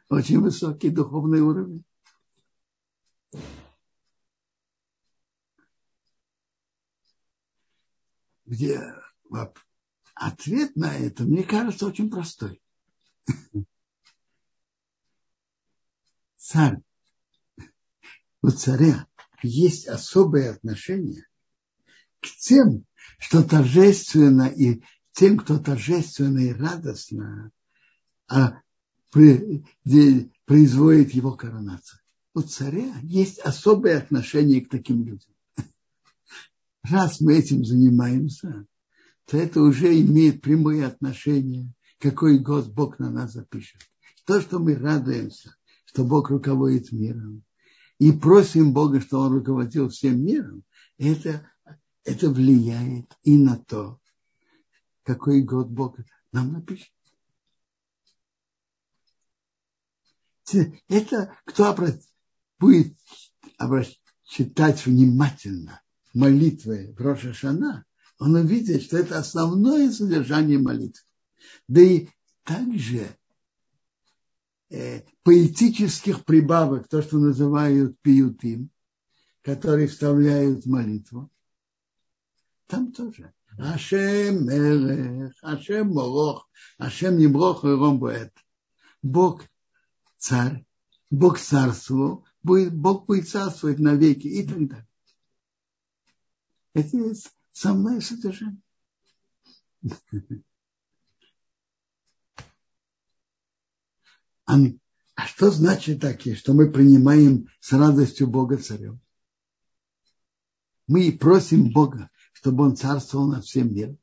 очень 0.08 0.40
высокий 0.40 0.90
духовный 0.90 1.40
уровень. 1.40 1.84
Где 8.46 8.80
ответ 10.14 10.74
на 10.76 10.96
это, 10.96 11.24
мне 11.24 11.44
кажется, 11.44 11.86
очень 11.86 12.10
простой. 12.10 12.60
Царь, 16.48 16.78
у 18.40 18.48
царя 18.48 19.06
есть 19.42 19.86
особое 19.86 20.50
отношение 20.50 21.26
к 22.20 22.26
тем, 22.40 22.86
что 23.18 23.42
торжественно 23.42 24.48
и 24.48 24.82
тем, 25.12 25.36
кто 25.36 25.58
торжественно 25.58 26.38
и 26.38 26.54
радостно 26.54 27.50
а, 28.28 28.62
производит 29.10 31.10
его 31.10 31.34
коронацию. 31.34 32.00
У 32.32 32.40
царя 32.40 32.94
есть 33.02 33.40
особое 33.40 33.98
отношение 33.98 34.64
к 34.64 34.70
таким 34.70 35.04
людям. 35.04 35.34
Раз 36.82 37.20
мы 37.20 37.36
этим 37.36 37.64
занимаемся, 37.64 38.64
то 39.26 39.36
это 39.36 39.60
уже 39.60 40.00
имеет 40.00 40.40
прямое 40.40 40.86
отношение, 40.86 41.74
какой 41.98 42.38
год 42.38 42.68
Бог 42.68 42.98
на 42.98 43.10
нас 43.10 43.32
запишет. 43.32 43.82
То, 44.24 44.40
что 44.40 44.58
мы 44.58 44.76
радуемся, 44.76 45.57
что 45.88 46.04
Бог 46.04 46.28
руководит 46.28 46.92
миром, 46.92 47.44
и 47.98 48.12
просим 48.12 48.74
Бога, 48.74 49.00
что 49.00 49.20
Он 49.20 49.32
руководил 49.32 49.88
всем 49.88 50.22
миром, 50.22 50.62
это, 50.98 51.50
это 52.04 52.28
влияет 52.28 53.16
и 53.22 53.38
на 53.38 53.56
то, 53.56 53.98
какой 55.02 55.42
год 55.42 55.68
Бог 55.68 55.96
нам 56.30 56.52
напишет. 56.52 56.92
Это 60.88 61.34
кто 61.44 61.74
будет 62.58 62.96
читать 64.24 64.84
внимательно 64.84 65.80
молитвы 66.12 66.94
в 66.98 67.00
Рошашана, 67.00 67.86
он 68.18 68.34
увидит, 68.34 68.82
что 68.82 68.98
это 68.98 69.18
основное 69.18 69.90
содержание 69.90 70.58
молитвы. 70.58 71.02
Да 71.66 71.80
и 71.80 72.08
также 72.44 73.17
поэтических 75.22 76.24
прибавок, 76.24 76.88
то, 76.88 77.02
что 77.02 77.18
называют 77.18 77.98
пиютим, 78.00 78.70
которые 79.42 79.88
вставляют 79.88 80.64
в 80.64 80.70
молитву, 80.70 81.30
там 82.66 82.92
тоже. 82.92 83.32
Ашем 83.58 84.46
Мелех, 84.46 85.32
Ашем 85.42 85.88
Молох, 85.88 86.48
Ашем 86.76 87.16
Немрох 87.18 87.64
и 87.64 87.68
Ромбуэт. 87.68 88.32
Бог 89.02 89.44
царь, 90.18 90.64
Бог 91.10 91.38
царству, 91.38 92.24
Бог 92.42 93.06
будет 93.06 93.28
царствовать 93.28 93.78
навеки 93.78 94.26
и 94.28 94.46
так 94.46 94.68
далее. 94.68 94.88
Это 96.74 97.14
самое 97.52 98.00
содержание. 98.00 98.60
А 104.48 105.26
что 105.26 105.50
значит 105.50 106.00
такие, 106.00 106.34
что 106.34 106.54
мы 106.54 106.70
принимаем 106.70 107.48
с 107.60 107.72
радостью 107.72 108.28
Бога 108.28 108.56
царем? 108.56 108.98
Мы 110.86 111.12
просим 111.12 111.70
Бога, 111.70 112.10
чтобы 112.32 112.64
Он 112.64 112.74
царствовал 112.74 113.28
над 113.28 113.44
всем 113.44 113.74
миром. 113.74 113.98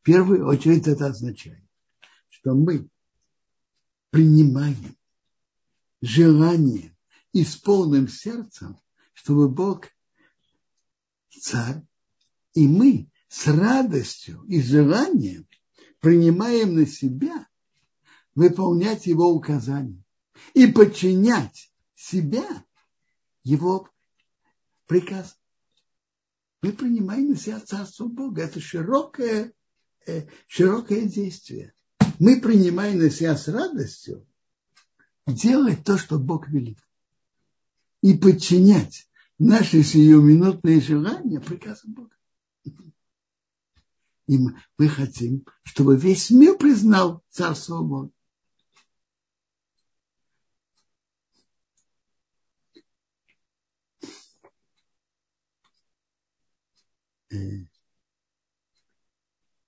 В 0.00 0.04
первую 0.04 0.46
очередь 0.46 0.86
это 0.86 1.06
означает, 1.06 1.64
что 2.28 2.54
мы 2.54 2.88
принимаем 4.10 4.96
желание 6.00 6.96
и 7.32 7.42
с 7.42 7.56
полным 7.56 8.06
сердцем, 8.06 8.78
чтобы 9.14 9.48
Бог 9.48 9.88
царь, 11.40 11.82
и 12.54 12.68
мы 12.68 13.10
с 13.26 13.48
радостью 13.48 14.44
и 14.44 14.62
желанием 14.62 15.48
принимаем 15.98 16.76
на 16.76 16.86
себя 16.86 17.48
выполнять 18.38 19.06
его 19.06 19.34
указания 19.34 20.00
и 20.54 20.68
подчинять 20.68 21.72
себя 21.96 22.46
его 23.42 23.90
приказ. 24.86 25.36
Мы 26.62 26.72
принимаем 26.72 27.30
на 27.30 27.36
себя 27.36 27.58
Царство 27.58 28.06
Бога. 28.06 28.42
Это 28.42 28.60
широкое, 28.60 29.52
э, 30.06 30.28
широкое 30.46 31.06
действие. 31.06 31.74
Мы 32.20 32.40
принимаем 32.40 32.98
на 32.98 33.10
себя 33.10 33.36
с 33.36 33.48
радостью 33.48 34.24
делать 35.26 35.82
то, 35.82 35.98
что 35.98 36.20
Бог 36.20 36.48
велит. 36.48 36.78
И 38.02 38.16
подчинять 38.16 39.08
наши 39.40 39.82
сиюминутные 39.82 40.80
желания 40.80 41.40
приказам 41.40 41.92
Бога. 41.92 42.14
И 44.28 44.38
мы 44.38 44.88
хотим, 44.88 45.44
чтобы 45.64 45.96
весь 45.96 46.30
мир 46.30 46.56
признал 46.56 47.24
Царство 47.30 47.82
Бога. 47.82 48.12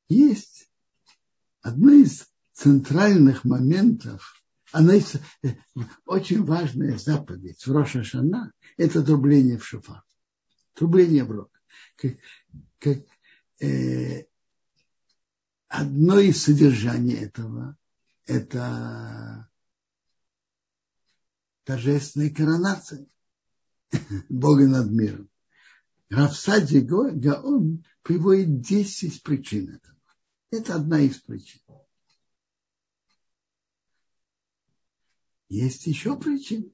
Есть 0.08 0.70
одно 1.62 1.92
из 1.92 2.26
центральных 2.52 3.44
моментов, 3.44 4.42
она 4.72 4.94
э, 4.94 5.48
очень 6.04 6.44
важная 6.44 6.98
заповедь 6.98 7.66
в 7.66 7.72
Роша 7.72 8.04
Шана, 8.04 8.52
это 8.76 9.02
трубление 9.02 9.58
в 9.58 9.66
шофар, 9.66 10.02
трубление 10.74 11.24
в 11.24 11.30
рог. 11.30 11.50
Как, 11.96 12.12
как, 12.78 12.98
э, 13.60 14.24
одно 15.68 16.18
из 16.18 16.42
содержаний 16.42 17.14
этого– 17.14 17.76
это 18.26 19.48
торжественная 21.64 22.30
коронация 22.30 23.06
Бога 24.28 24.66
над 24.66 24.90
миром. 24.90 25.29
Равсади 26.10 26.78
Гаон 26.78 27.84
приводит 28.02 28.60
10 28.60 29.22
причин 29.22 29.76
этого. 29.76 29.96
Это 30.50 30.74
одна 30.74 31.00
из 31.00 31.18
причин. 31.20 31.60
Есть 35.48 35.86
еще 35.86 36.18
причины. 36.18 36.72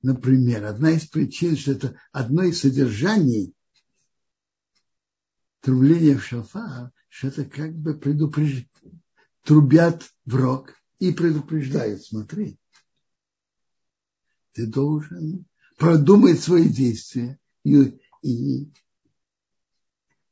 Например, 0.00 0.64
одна 0.64 0.92
из 0.92 1.06
причин, 1.06 1.56
что 1.56 1.72
это 1.72 2.00
одно 2.10 2.44
из 2.44 2.60
содержаний 2.60 3.54
трубления 5.60 6.16
в 6.16 6.24
шафар, 6.24 6.92
что 7.08 7.28
это 7.28 7.44
как 7.44 7.74
бы 7.74 7.98
предупреждает, 7.98 8.70
трубят 9.42 10.10
в 10.24 10.36
рог 10.36 10.74
и 11.00 11.12
предупреждают, 11.12 12.02
смотри, 12.02 12.58
ты 14.52 14.66
должен 14.66 15.46
продумать 15.76 16.40
свои 16.40 16.68
действия 16.68 17.38
и, 17.62 17.98
и 18.22 18.72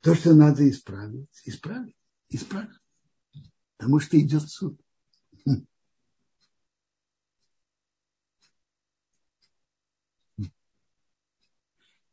то, 0.00 0.14
что 0.14 0.34
надо 0.34 0.68
исправить, 0.68 1.28
исправить, 1.44 1.96
исправить. 2.28 2.78
Потому 3.76 4.00
что 4.00 4.18
идет 4.18 4.48
суд. 4.48 4.80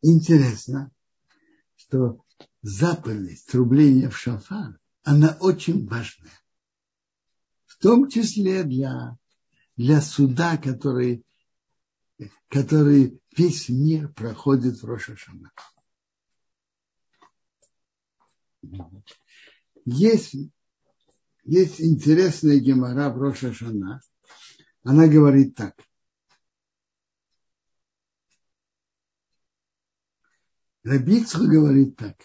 Интересно, 0.03 0.91
что 1.75 2.25
заповедь 2.63 3.45
трубления 3.45 4.09
в 4.09 4.17
шафар, 4.17 4.79
она 5.03 5.37
очень 5.39 5.87
важная. 5.87 6.31
В 7.65 7.77
том 7.77 8.09
числе 8.09 8.63
для, 8.63 9.17
для 9.75 10.01
суда, 10.01 10.57
который 10.57 11.23
который 12.49 13.19
весь 13.35 13.69
мир 13.69 14.11
проходит 14.13 14.81
в 14.81 14.85
Рошашана. 14.85 15.51
Есть, 19.85 20.35
есть 21.43 21.81
интересная 21.81 22.59
гемора 22.59 23.09
в 23.09 23.17
Рошашана. 23.17 24.01
Она 24.83 25.07
говорит 25.07 25.55
так. 25.55 25.75
Рабицу 30.83 31.47
говорит 31.47 31.95
так. 31.95 32.15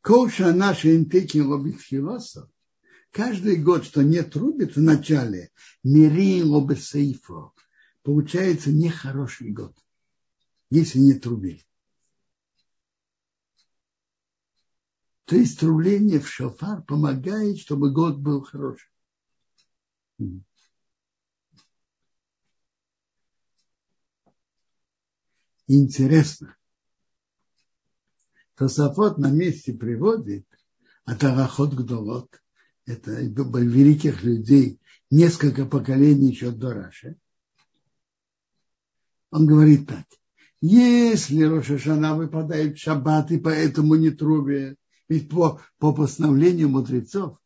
Коша 0.00 0.52
наши 0.52 0.96
интеки 0.96 1.38
лобит 1.38 1.80
философ. 1.80 2.48
Каждый 3.12 3.56
год, 3.56 3.84
что 3.84 4.02
не 4.02 4.22
трубит 4.22 4.76
в 4.76 4.80
начале, 4.80 5.50
мири 5.82 6.42
лобесейфо, 6.42 7.52
получается 8.02 8.72
нехороший 8.72 9.50
год, 9.50 9.76
если 10.70 10.98
не 10.98 11.14
трубили. 11.14 11.64
То 15.24 15.36
есть 15.36 15.60
трубление 15.60 16.18
в 16.18 16.28
шофар 16.28 16.82
помогает, 16.82 17.58
чтобы 17.58 17.92
год 17.92 18.18
был 18.18 18.42
хороший. 18.42 18.90
Интересно. 25.68 26.56
Тософот 28.56 29.18
на 29.18 29.30
месте 29.30 29.72
приводит 29.72 30.44
от 31.04 31.22
Арахот 31.22 31.74
Гдолот, 31.74 32.42
это 32.86 33.12
великих 33.20 34.24
людей, 34.24 34.80
несколько 35.10 35.64
поколений 35.64 36.30
еще 36.30 36.50
до 36.50 36.74
Раши, 36.74 37.16
он 39.30 39.46
говорит 39.46 39.88
так. 39.88 40.06
Если 40.60 41.42
Рошашана 41.42 42.14
выпадает 42.16 42.76
в 42.76 42.80
шаббат 42.80 43.30
и 43.30 43.38
поэтому 43.38 43.94
не 43.94 44.10
трубе, 44.10 44.76
ведь 45.08 45.30
по, 45.30 45.60
по 45.78 45.94
постановлению 45.94 46.68
мудрецов, 46.68 47.38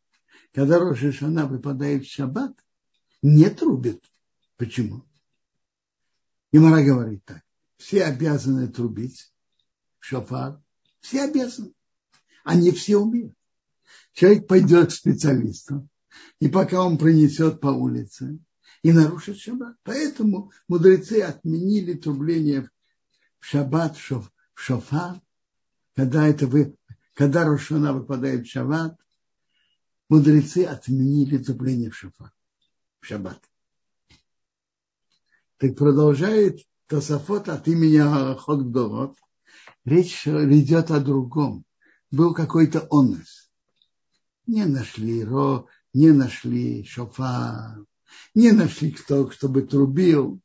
когда 0.53 0.79
Рошашана 0.79 1.45
выпадает 1.45 2.05
в 2.05 2.11
шаббат, 2.11 2.53
не 3.21 3.49
трубит. 3.49 4.03
Почему? 4.57 5.05
Имара 6.51 6.83
говорит 6.83 7.23
так. 7.25 7.41
Все 7.77 8.03
обязаны 8.03 8.67
трубить 8.67 9.33
в 9.99 10.05
шофар. 10.05 10.61
Все 10.99 11.23
обязаны. 11.23 11.73
Они 12.43 12.71
все 12.71 12.97
умеют. 12.97 13.35
Человек 14.13 14.47
пойдет 14.47 14.89
к 14.89 14.95
специалисту, 14.95 15.87
и 16.39 16.47
пока 16.47 16.83
он 16.83 16.97
принесет 16.97 17.59
по 17.59 17.67
улице, 17.67 18.39
и 18.85 18.93
нарушит 18.93 19.39
шаббат. 19.39 19.75
Поэтому 19.81 20.51
мудрецы 20.67 21.19
отменили 21.21 21.93
трубление 21.93 22.69
в 23.39 23.45
шаббат, 23.47 23.97
в 23.97 24.29
шофар, 24.53 25.19
когда, 25.95 26.27
это 26.27 26.45
вы, 26.45 26.77
когда 27.15 27.45
Рошана 27.45 27.93
выпадает 27.93 28.45
в 28.45 28.51
шаббат, 28.51 28.95
мудрецы 30.07 30.65
отменили 30.65 31.39
трубление 31.39 31.89
в 31.89 31.95
шофар, 31.95 32.31
в 32.99 33.07
шаббат. 33.07 33.41
Так 35.57 35.75
продолжает 35.75 36.59
Тософот 36.85 37.49
от 37.49 37.67
имени 37.67 37.97
Гдорот. 38.69 39.17
Речь 39.83 40.27
идет 40.27 40.91
о 40.91 40.99
другом. 40.99 41.65
Был 42.11 42.35
какой-то 42.35 42.87
онес. 42.91 43.49
Не 44.45 44.65
нашли 44.65 45.23
ро, 45.23 45.67
не 45.91 46.11
нашли 46.11 46.85
шофар, 46.85 47.83
не 48.33 48.51
нашли 48.51 48.91
кто, 48.91 49.25
кто 49.25 49.47
бы 49.47 49.61
трубил. 49.63 50.39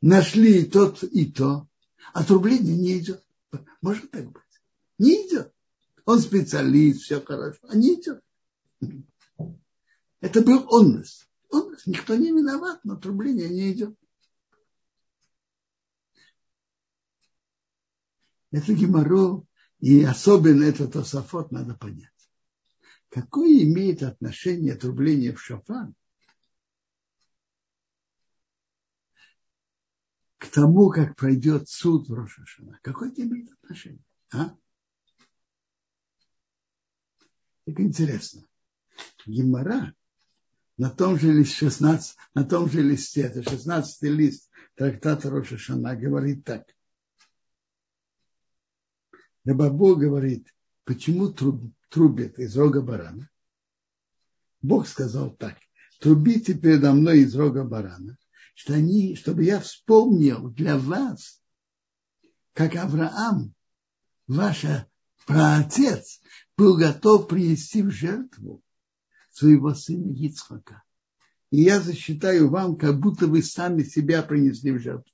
Нашли 0.00 0.62
и 0.62 0.64
тот, 0.64 1.02
и 1.02 1.30
то. 1.30 1.68
А 2.12 2.24
трубление 2.24 2.76
не 2.76 2.98
идет. 2.98 3.24
Может 3.80 4.10
так 4.10 4.30
быть? 4.30 4.42
Не 4.98 5.26
идет. 5.26 5.52
Он 6.04 6.18
специалист, 6.20 7.02
все 7.02 7.20
хорошо. 7.20 7.58
А 7.68 7.76
не 7.76 7.94
идет. 7.94 8.22
Это 10.20 10.42
был 10.42 10.66
оннес. 10.74 11.28
Оннес. 11.50 11.86
Никто 11.86 12.14
не 12.14 12.30
виноват, 12.30 12.80
но 12.84 12.96
трубление 12.96 13.48
не 13.48 13.72
идет. 13.72 13.96
Это 18.52 18.74
геморрол, 18.74 19.46
и 19.80 20.04
особенно 20.04 20.64
этот 20.64 20.94
ософот 20.94 21.52
надо 21.52 21.74
понять. 21.74 22.10
Какое 23.08 23.62
имеет 23.62 24.02
отношение 24.02 24.74
трубление 24.74 25.34
в 25.34 25.42
шафан 25.42 25.94
тому, 30.46 30.90
как 30.90 31.16
пройдет 31.16 31.68
суд 31.68 32.08
в 32.08 32.14
Рошашана. 32.14 32.78
Какое 32.82 33.10
это 33.10 33.54
отношение? 33.62 34.04
А? 34.32 34.56
Так 37.64 37.80
интересно. 37.80 38.46
Гемора 39.26 39.94
на 40.76 40.90
том 40.90 41.18
же 41.18 41.32
листе 41.32 41.66
16, 41.66 42.16
на 42.34 42.44
том 42.44 42.68
же 42.68 42.82
листе, 42.82 43.22
это 43.22 43.48
16 43.48 44.02
лист 44.02 44.50
трактата 44.74 45.30
Рошашана 45.30 45.94
говорит 45.94 46.44
так. 46.44 46.66
Рабабу 49.44 49.96
говорит, 49.96 50.52
почему 50.84 51.28
трубят 51.28 52.38
из 52.38 52.56
рога 52.56 52.80
барана? 52.80 53.28
Бог 54.60 54.86
сказал 54.86 55.30
так, 55.30 55.56
трубите 56.00 56.54
передо 56.54 56.92
мной 56.92 57.20
из 57.20 57.34
рога 57.34 57.64
барана, 57.64 58.16
что 58.54 58.74
они, 58.74 59.16
чтобы 59.16 59.44
я 59.44 59.60
вспомнил 59.60 60.50
для 60.50 60.78
вас, 60.78 61.42
как 62.52 62.76
Авраам, 62.76 63.54
ваша 64.26 64.88
праотец, 65.26 66.20
был 66.56 66.76
готов 66.76 67.28
принести 67.28 67.82
в 67.82 67.90
жертву 67.90 68.62
своего 69.30 69.74
сына 69.74 70.12
Ицхака. 70.12 70.82
И 71.50 71.62
я 71.62 71.80
засчитаю 71.80 72.50
вам, 72.50 72.76
как 72.76 72.98
будто 72.98 73.26
вы 73.26 73.42
сами 73.42 73.82
себя 73.82 74.22
принесли 74.22 74.72
в 74.72 74.80
жертву. 74.80 75.12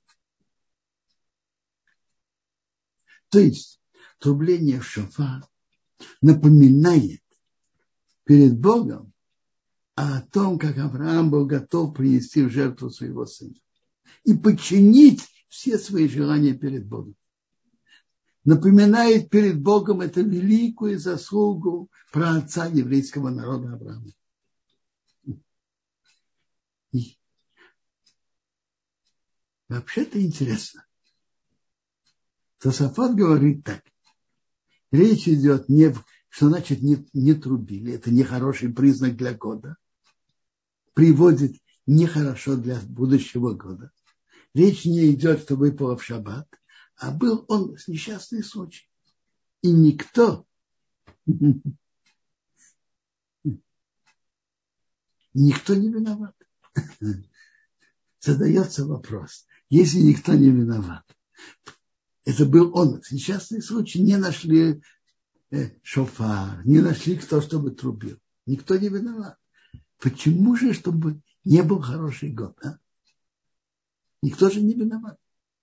То 3.29 3.39
есть 3.39 3.81
трубление 4.19 4.79
в 4.79 4.87
шофар 4.87 5.47
напоминает 6.21 7.21
перед 8.23 8.59
Богом 8.59 9.13
о 10.01 10.21
том, 10.21 10.57
как 10.57 10.77
Авраам 10.77 11.29
был 11.29 11.45
готов 11.45 11.93
принести 11.93 12.41
в 12.43 12.49
жертву 12.49 12.89
своего 12.89 13.25
сына 13.25 13.55
и 14.23 14.33
подчинить 14.33 15.27
все 15.49 15.77
свои 15.77 16.07
желания 16.07 16.53
перед 16.53 16.87
Богом. 16.87 17.15
Напоминает 18.45 19.29
перед 19.29 19.61
Богом 19.61 19.99
эту 19.99 20.23
великую 20.23 20.99
заслугу 20.99 21.89
про 22.13 22.37
отца 22.37 22.67
еврейского 22.67 23.29
народа 23.29 23.73
Авраама. 23.73 24.11
И 26.93 27.17
вообще-то 29.67 30.21
интересно. 30.21 30.85
Тософот 32.59 33.15
говорит 33.15 33.65
так. 33.65 33.83
Речь 34.91 35.27
идет 35.27 35.67
не, 35.67 35.93
что 36.29 36.47
значит 36.47 36.81
не, 36.81 37.05
не 37.11 37.33
трубили. 37.33 37.93
Это 37.95 38.11
не 38.11 38.23
хороший 38.23 38.73
признак 38.73 39.17
для 39.17 39.33
года 39.33 39.75
приводит 40.99 41.55
нехорошо 41.85 42.57
для 42.57 42.77
будущего 42.81 43.53
года. 43.53 43.89
Речь 44.53 44.83
не 44.83 45.13
идет, 45.13 45.43
что 45.43 45.55
выпало 45.55 45.95
в 45.95 46.03
шаббат, 46.03 46.45
а 46.97 47.11
был 47.11 47.45
он 47.47 47.77
несчастный 47.87 48.43
случай. 48.43 48.85
И 49.61 49.71
никто 49.71 50.45
никто 55.33 55.75
не 55.75 55.89
виноват. 55.89 56.35
Задается 58.19 58.85
вопрос, 58.85 59.47
если 59.69 59.99
никто 59.99 60.33
не 60.33 60.49
виноват, 60.49 61.05
это 62.25 62.45
был 62.45 62.77
он, 62.77 63.01
несчастный 63.09 63.61
случай, 63.61 64.01
не 64.01 64.17
нашли 64.17 64.81
э, 65.51 65.69
шофар, 65.81 66.61
не 66.65 66.81
нашли 66.81 67.15
кто, 67.15 67.39
чтобы 67.39 67.71
трубил. 67.71 68.19
Никто 68.45 68.75
не 68.77 68.89
виноват. 68.89 69.38
Почему 69.99 70.55
же, 70.55 70.73
чтобы 70.73 71.21
не 71.43 71.61
был 71.61 71.81
хороший 71.81 72.31
год? 72.31 72.57
А? 72.63 72.79
Никто 74.21 74.49
же 74.49 74.61
не 74.61 74.73
виноват. 74.73 75.17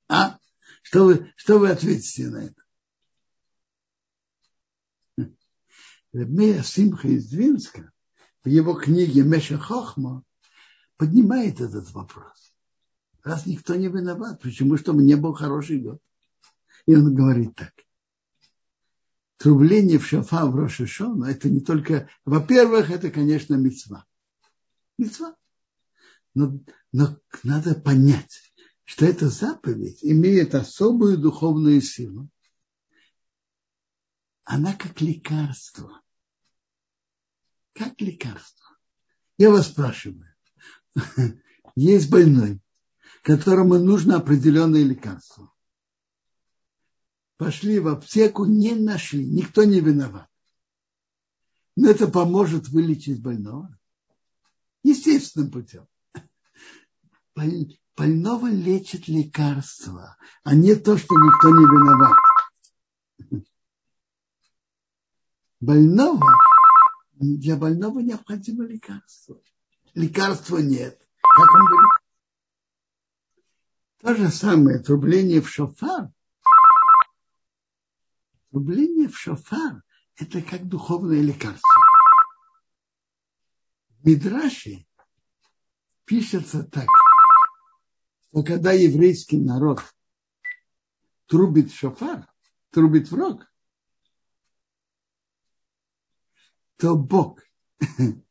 А? 0.08 0.38
Что 0.82 1.04
вы, 1.04 1.32
что 1.36 1.58
вы 1.58 1.70
ответите 1.70 2.28
на 2.28 2.44
это? 2.44 2.62
Рабмея 6.12 6.62
Симха 6.62 7.08
из 7.08 7.28
Двинска 7.28 7.92
в 8.44 8.48
его 8.48 8.74
книге 8.74 9.22
Меша 9.22 9.58
Хохма 9.58 10.22
поднимает 10.96 11.60
этот 11.60 11.90
вопрос. 11.92 12.54
Раз 13.22 13.44
никто 13.44 13.74
не 13.74 13.88
виноват, 13.88 14.40
почему, 14.40 14.76
чтобы 14.76 15.02
не 15.02 15.16
был 15.16 15.34
хороший 15.34 15.80
год? 15.80 16.00
И 16.86 16.94
он 16.94 17.14
говорит 17.14 17.56
так. 17.56 17.72
Трубление 19.36 19.98
в 19.98 20.06
шафа 20.06 20.46
в 20.46 20.54
Рошишона, 20.56 21.26
это 21.26 21.50
не 21.50 21.60
только, 21.60 22.08
во-первых, 22.24 22.90
это, 22.90 23.10
конечно, 23.10 23.56
мецва. 23.56 24.06
Мецва. 24.98 25.36
Но, 26.34 26.60
но 26.92 27.18
надо 27.42 27.74
понять, 27.74 28.52
что 28.84 29.04
эта 29.04 29.28
заповедь 29.28 29.98
имеет 30.02 30.54
особую 30.54 31.18
духовную 31.18 31.80
силу. 31.80 32.28
Она 34.44 34.74
как 34.74 35.00
лекарство. 35.00 36.02
Как 37.72 38.00
лекарство. 38.00 38.66
Я 39.38 39.50
вас 39.50 39.68
спрашиваю. 39.68 40.34
Есть 41.74 42.08
больной, 42.10 42.60
которому 43.22 43.78
нужно 43.78 44.16
определенное 44.16 44.82
лекарство. 44.82 45.52
Пошли 47.36 47.78
в 47.80 47.88
аптеку, 47.88 48.46
не 48.46 48.74
нашли, 48.74 49.26
никто 49.26 49.64
не 49.64 49.80
виноват. 49.80 50.30
Но 51.74 51.90
это 51.90 52.08
поможет 52.08 52.68
вылечить 52.68 53.20
больного 53.20 53.75
естественным 54.86 55.50
путем. 55.50 55.86
Больного 57.96 58.46
лечит 58.46 59.08
лекарство, 59.08 60.16
а 60.44 60.54
не 60.54 60.74
то, 60.74 60.96
что 60.98 61.14
никто 61.14 61.48
не 61.48 61.64
виноват. 61.64 62.18
Больного, 65.60 66.30
для 67.14 67.56
больного 67.56 68.00
необходимо 68.00 68.64
лекарство. 68.64 69.40
Лекарства 69.94 70.58
нет. 70.58 70.98
Как 71.22 71.54
он 71.54 71.66
говорит? 71.66 71.90
То 74.02 74.14
же 74.14 74.28
самое 74.30 74.78
трубление 74.78 75.40
в 75.40 75.48
шофар. 75.48 76.10
Трубление 78.50 79.08
в 79.08 79.18
шофар– 79.18 79.82
это 80.16 80.42
как 80.42 80.68
духовное 80.68 81.22
лекарство. 81.22 81.85
Мидраши 84.06 84.86
пишется 86.04 86.62
так, 86.62 86.86
что 88.30 88.44
когда 88.44 88.70
еврейский 88.70 89.36
народ 89.36 89.80
трубит 91.26 91.72
шофар, 91.72 92.32
трубит 92.70 93.10
в 93.10 93.14
рог, 93.16 93.52
то 96.76 96.94
Бог 96.94 97.42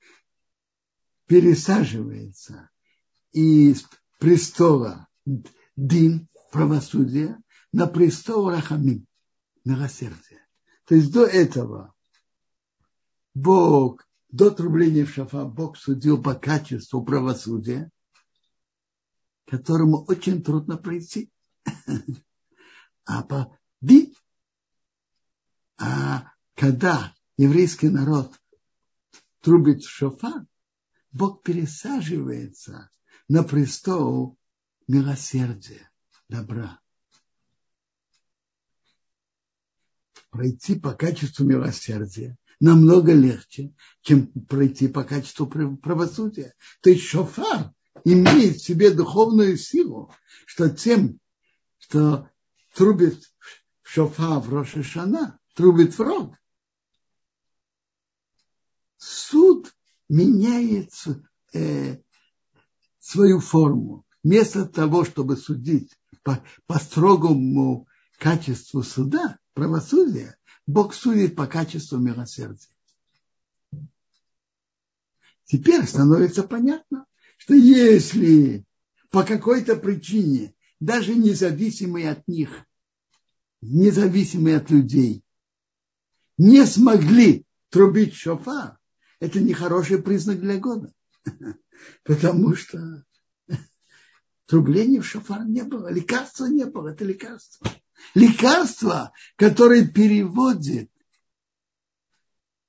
пересаживается 1.25 2.69
из 3.33 3.85
престола 4.17 5.09
Дин, 5.75 6.29
правосудия, 6.53 7.37
на 7.73 7.87
престол 7.87 8.49
Рахамим, 8.49 9.05
милосердия. 9.65 10.47
То 10.85 10.95
есть 10.95 11.11
до 11.11 11.25
этого 11.25 11.93
Бог 13.33 14.04
до 14.35 14.51
трубления 14.51 15.05
в 15.05 15.13
шафа 15.13 15.45
Бог 15.45 15.77
судил 15.77 16.21
по 16.21 16.35
качеству 16.35 17.05
правосудия, 17.05 17.89
которому 19.45 20.03
очень 20.03 20.43
трудно 20.43 20.77
пройти. 20.77 21.31
А 23.07 23.21
по 23.21 23.55
ди, 23.81 24.17
а 25.77 26.31
когда 26.55 27.13
еврейский 27.37 27.89
народ 27.89 28.33
трубит 29.41 29.83
в 29.83 29.89
шофа, 29.89 30.47
Бог 31.11 31.43
пересаживается 31.43 32.89
на 33.27 33.43
престол 33.43 34.39
милосердия, 34.87 35.91
добра. 36.29 36.81
Пройти 40.31 40.79
по 40.79 40.95
качеству 40.95 41.45
милосердия 41.45 42.39
намного 42.59 43.13
легче, 43.13 43.73
чем 44.01 44.27
пройти 44.27 44.87
по 44.87 45.03
качеству 45.03 45.47
правосудия. 45.47 46.53
То 46.81 46.89
есть 46.89 47.03
шофар 47.03 47.71
имеет 48.03 48.57
в 48.57 48.63
себе 48.63 48.91
духовную 48.91 49.57
силу, 49.57 50.13
что 50.45 50.69
тем, 50.69 51.19
что 51.77 52.29
трубит 52.73 53.21
шофар 53.81 54.39
в 54.39 54.53
Рошишана, 54.53 55.39
трубит 55.55 55.97
в 55.97 56.01
рог, 56.01 56.35
суд 58.97 59.73
меняет 60.09 60.91
э, 61.53 61.97
свою 62.99 63.39
форму. 63.39 64.05
Вместо 64.23 64.65
того, 64.65 65.05
чтобы 65.05 65.37
судить 65.37 65.91
по, 66.23 66.43
по 66.65 66.79
строгому 66.79 67.87
качеству 68.17 68.81
суда, 68.81 69.37
правосудия, 69.53 70.37
Бог 70.67 70.93
судит 70.93 71.35
по 71.35 71.47
качеству 71.47 71.97
милосердия. 71.97 72.69
Теперь 75.45 75.85
становится 75.85 76.43
понятно, 76.43 77.05
что 77.37 77.53
если 77.53 78.65
по 79.11 79.23
какой-то 79.23 79.75
причине 79.75 80.55
даже 80.79 81.15
независимые 81.15 82.09
от 82.09 82.27
них, 82.27 82.65
независимые 83.61 84.57
от 84.57 84.71
людей, 84.71 85.23
не 86.37 86.65
смогли 86.65 87.45
трубить 87.69 88.15
шофар, 88.15 88.77
это 89.19 89.39
не 89.39 89.53
хороший 89.53 90.01
признак 90.01 90.39
для 90.39 90.57
года. 90.57 90.91
Потому 92.03 92.55
что 92.55 93.05
трубления 94.47 95.01
в 95.01 95.05
шофар 95.05 95.45
не 95.45 95.63
было, 95.63 95.91
лекарства 95.91 96.45
не 96.45 96.65
было, 96.65 96.89
это 96.89 97.05
лекарство. 97.05 97.69
Лекарство, 98.13 99.11
которое 99.35 99.87
переводит 99.87 100.89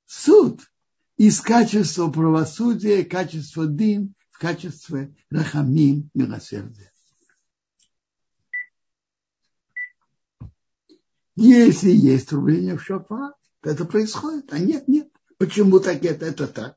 суд 0.06 0.60
из 1.16 1.40
качества 1.40 2.08
правосудия, 2.08 3.04
качества 3.04 3.66
дин 3.66 4.14
в 4.30 4.38
качество 4.38 5.08
рахамим, 5.30 6.10
милосердия. 6.14 6.92
Если 11.36 11.90
есть 11.90 12.28
трубление 12.28 12.76
в 12.76 12.82
шофар, 12.82 13.34
то 13.60 13.70
это 13.70 13.84
происходит. 13.84 14.52
А 14.52 14.58
нет, 14.58 14.88
нет. 14.88 15.10
Почему 15.38 15.80
так 15.80 16.02
это? 16.04 16.24
Это 16.24 16.48
так. 16.48 16.76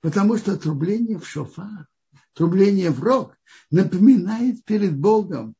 Потому 0.00 0.38
что 0.38 0.56
трубление 0.56 1.18
в 1.18 1.28
шофар, 1.28 1.86
трубление 2.32 2.90
в 2.90 3.02
рог 3.02 3.36
напоминает 3.70 4.64
перед 4.64 4.98
Богом 4.98 5.54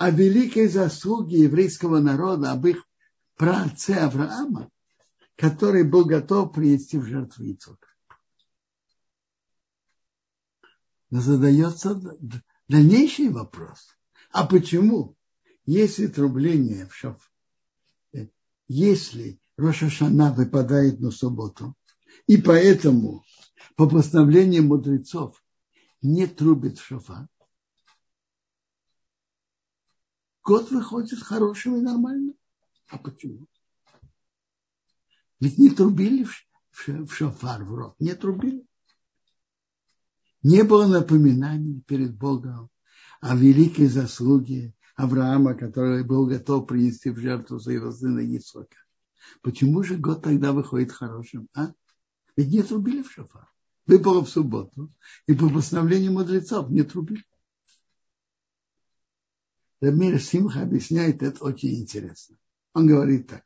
о 0.00 0.08
великой 0.08 0.66
заслуге 0.66 1.42
еврейского 1.42 1.98
народа, 1.98 2.52
об 2.52 2.66
их 2.66 2.88
праотце 3.36 3.90
Авраама, 3.90 4.70
который 5.36 5.84
был 5.84 6.06
готов 6.06 6.54
принести 6.54 6.96
в 6.96 7.04
жертву 7.04 7.44
Ицока. 7.44 7.86
Но 11.10 11.20
задается 11.20 12.00
дальнейший 12.66 13.28
вопрос. 13.28 13.94
А 14.32 14.46
почему, 14.46 15.18
если 15.66 16.06
трубление 16.06 16.86
в 16.86 16.94
шофар, 16.94 17.30
если 18.68 19.38
Рошашана 19.58 20.32
выпадает 20.32 20.98
на 21.00 21.10
субботу, 21.10 21.74
и 22.26 22.38
поэтому 22.38 23.22
по 23.76 23.86
постановлению 23.86 24.64
мудрецов 24.64 25.44
не 26.00 26.26
трубит 26.26 26.78
в 26.78 26.86
шофар, 26.86 27.28
год 30.42 30.70
выходит 30.70 31.20
хорошим 31.22 31.76
и 31.76 31.80
нормальным. 31.80 32.34
А 32.88 32.98
почему? 32.98 33.46
Ведь 35.40 35.58
не 35.58 35.70
трубили 35.70 36.26
в 36.72 37.12
шофар 37.12 37.64
в 37.64 37.74
рот, 37.74 37.94
не 37.98 38.14
трубили. 38.14 38.66
Не 40.42 40.64
было 40.64 40.86
напоминаний 40.86 41.82
перед 41.86 42.16
Богом 42.16 42.70
о 43.20 43.36
великой 43.36 43.86
заслуге 43.86 44.74
Авраама, 44.96 45.54
который 45.54 46.04
был 46.04 46.26
готов 46.26 46.66
принести 46.66 47.10
в 47.10 47.18
жертву 47.18 47.58
за 47.58 47.72
его 47.72 47.92
сына 47.92 48.20
Исака. 48.36 48.76
Почему 49.42 49.82
же 49.82 49.96
год 49.96 50.22
тогда 50.22 50.52
выходит 50.52 50.92
хорошим? 50.92 51.48
А? 51.54 51.72
Ведь 52.36 52.48
не 52.48 52.62
трубили 52.62 53.02
в 53.02 53.12
шофар. 53.12 53.50
Выпало 53.86 54.24
в 54.24 54.28
субботу. 54.28 54.92
И 55.26 55.34
по 55.34 55.48
постановлению 55.48 56.12
мудрецов 56.12 56.70
не 56.70 56.82
трубили. 56.82 57.24
Рамир 59.80 60.20
Симха 60.20 60.62
объясняет 60.62 61.22
это 61.22 61.42
очень 61.44 61.80
интересно. 61.80 62.36
Он 62.74 62.86
говорит 62.86 63.28
так. 63.28 63.44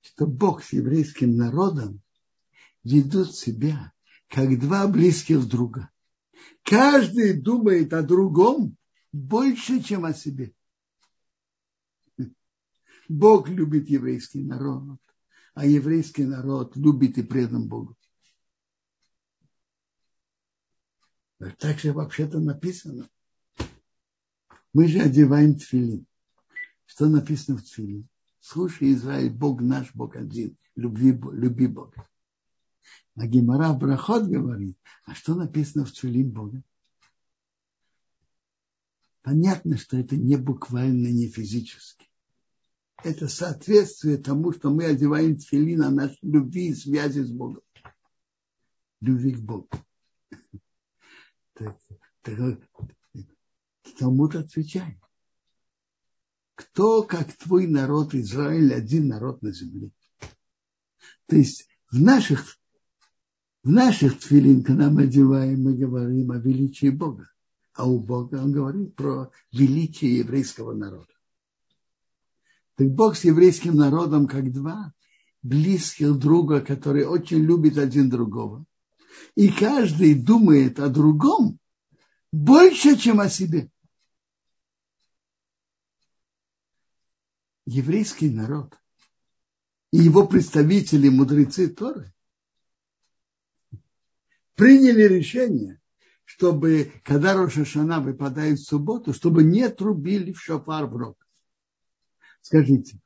Что 0.00 0.26
Бог 0.26 0.62
с 0.62 0.72
еврейским 0.72 1.36
народом 1.36 2.00
ведут 2.84 3.34
себя 3.34 3.92
как 4.28 4.58
два 4.60 4.86
близких 4.86 5.46
друга. 5.48 5.90
Каждый 6.62 7.40
думает 7.40 7.92
о 7.92 8.02
другом 8.02 8.76
больше, 9.12 9.82
чем 9.82 10.04
о 10.04 10.14
себе. 10.14 10.54
Бог 13.08 13.48
любит 13.48 13.88
еврейский 13.88 14.42
народ, 14.42 14.98
а 15.54 15.66
еврейский 15.66 16.24
народ 16.24 16.76
любит 16.76 17.18
и 17.18 17.22
предан 17.22 17.68
Богу. 17.68 17.96
Так 21.52 21.78
же 21.78 21.92
вообще-то 21.92 22.38
написано. 22.38 23.08
Мы 24.72 24.88
же 24.88 25.00
одеваем 25.00 25.56
тфилин. 25.56 26.06
Что 26.86 27.06
написано 27.06 27.58
в 27.58 27.62
тфилин? 27.62 28.08
Слушай, 28.40 28.92
Израиль, 28.92 29.30
Бог 29.30 29.60
наш, 29.60 29.94
Бог 29.94 30.16
один. 30.16 30.56
Люби, 30.76 31.12
люби 31.32 31.66
Бога. 31.66 32.08
А 33.16 33.26
Гимара 33.26 33.72
Брахот 33.72 34.24
говорит, 34.24 34.76
а 35.04 35.14
что 35.14 35.34
написано 35.34 35.84
в 35.84 35.92
Тфилин 35.92 36.30
Бога? 36.30 36.62
Понятно, 39.22 39.78
что 39.78 39.96
это 39.96 40.16
не 40.16 40.36
буквально, 40.36 41.08
не 41.08 41.28
физически. 41.28 42.06
Это 43.02 43.28
соответствие 43.28 44.16
тому, 44.18 44.52
что 44.52 44.70
мы 44.70 44.84
одеваем 44.84 45.36
тфилин 45.36 45.78
на 45.78 45.90
нашей 45.90 46.18
любви 46.22 46.68
и 46.68 46.74
связи 46.74 47.20
с 47.20 47.30
Богом. 47.30 47.62
Любви 49.00 49.32
к 49.32 49.40
Богу. 49.40 49.68
Так, 51.54 51.78
так, 52.22 52.58
Талмуд 53.98 54.34
отвечает. 54.34 54.98
Кто, 56.54 57.02
как 57.02 57.32
твой 57.36 57.66
народ 57.66 58.14
Израиль, 58.14 58.72
один 58.74 59.08
народ 59.08 59.42
на 59.42 59.52
земле? 59.52 59.90
То 61.26 61.36
есть 61.36 61.68
в 61.90 62.00
наших 62.00 62.58
в 63.62 63.70
наших 63.70 64.18
тфилин, 64.18 64.62
когда 64.62 64.90
мы 64.90 65.04
одеваем, 65.04 65.62
мы 65.62 65.74
говорим 65.74 66.30
о 66.32 66.38
величии 66.38 66.90
Бога. 66.90 67.30
А 67.72 67.88
у 67.88 67.98
Бога 67.98 68.36
он 68.36 68.52
говорит 68.52 68.94
про 68.94 69.30
величие 69.52 70.18
еврейского 70.18 70.74
народа. 70.74 71.12
Так 72.76 72.88
Бог 72.90 73.16
с 73.16 73.24
еврейским 73.24 73.74
народом 73.74 74.26
как 74.26 74.52
два 74.52 74.92
близких 75.42 76.18
друга, 76.18 76.60
которые 76.60 77.08
очень 77.08 77.38
любят 77.38 77.78
один 77.78 78.10
другого. 78.10 78.66
И 79.34 79.48
каждый 79.50 80.14
думает 80.14 80.78
о 80.78 80.88
другом 80.88 81.58
больше, 82.32 82.96
чем 82.96 83.20
о 83.20 83.28
себе. 83.28 83.70
Еврейский 87.66 88.30
народ 88.30 88.78
и 89.94 89.98
его 89.98 90.26
представители, 90.26 91.08
мудрецы 91.08 91.68
Торы, 91.68 92.12
приняли 94.56 95.04
решение, 95.04 95.80
чтобы, 96.24 96.92
когда 97.04 97.34
Рошашана 97.34 98.00
выпадает 98.00 98.58
в 98.58 98.66
субботу, 98.66 99.12
чтобы 99.12 99.44
не 99.44 99.68
трубили 99.68 100.32
в 100.32 100.40
шофар 100.42 100.86
в 100.86 100.96
рог. 100.96 101.24
Скажите, 102.40 103.00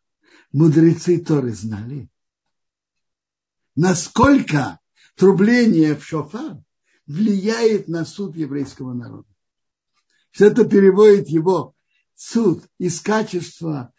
мудрецы 0.51 1.23
Торы 1.23 1.53
знали, 1.53 2.09
насколько 3.77 4.78
трубление 5.19 5.97
в 5.97 6.05
шофар 6.05 6.59
влияет 7.07 7.89
на 7.89 8.05
суд 8.05 8.37
еврейского 8.37 8.93
народа. 8.95 9.29
Что 10.31 10.47
это 10.47 10.65
переводит 10.65 11.29
его 11.29 11.75
суд 12.15 12.65
из 12.79 13.01
качества 13.01 13.93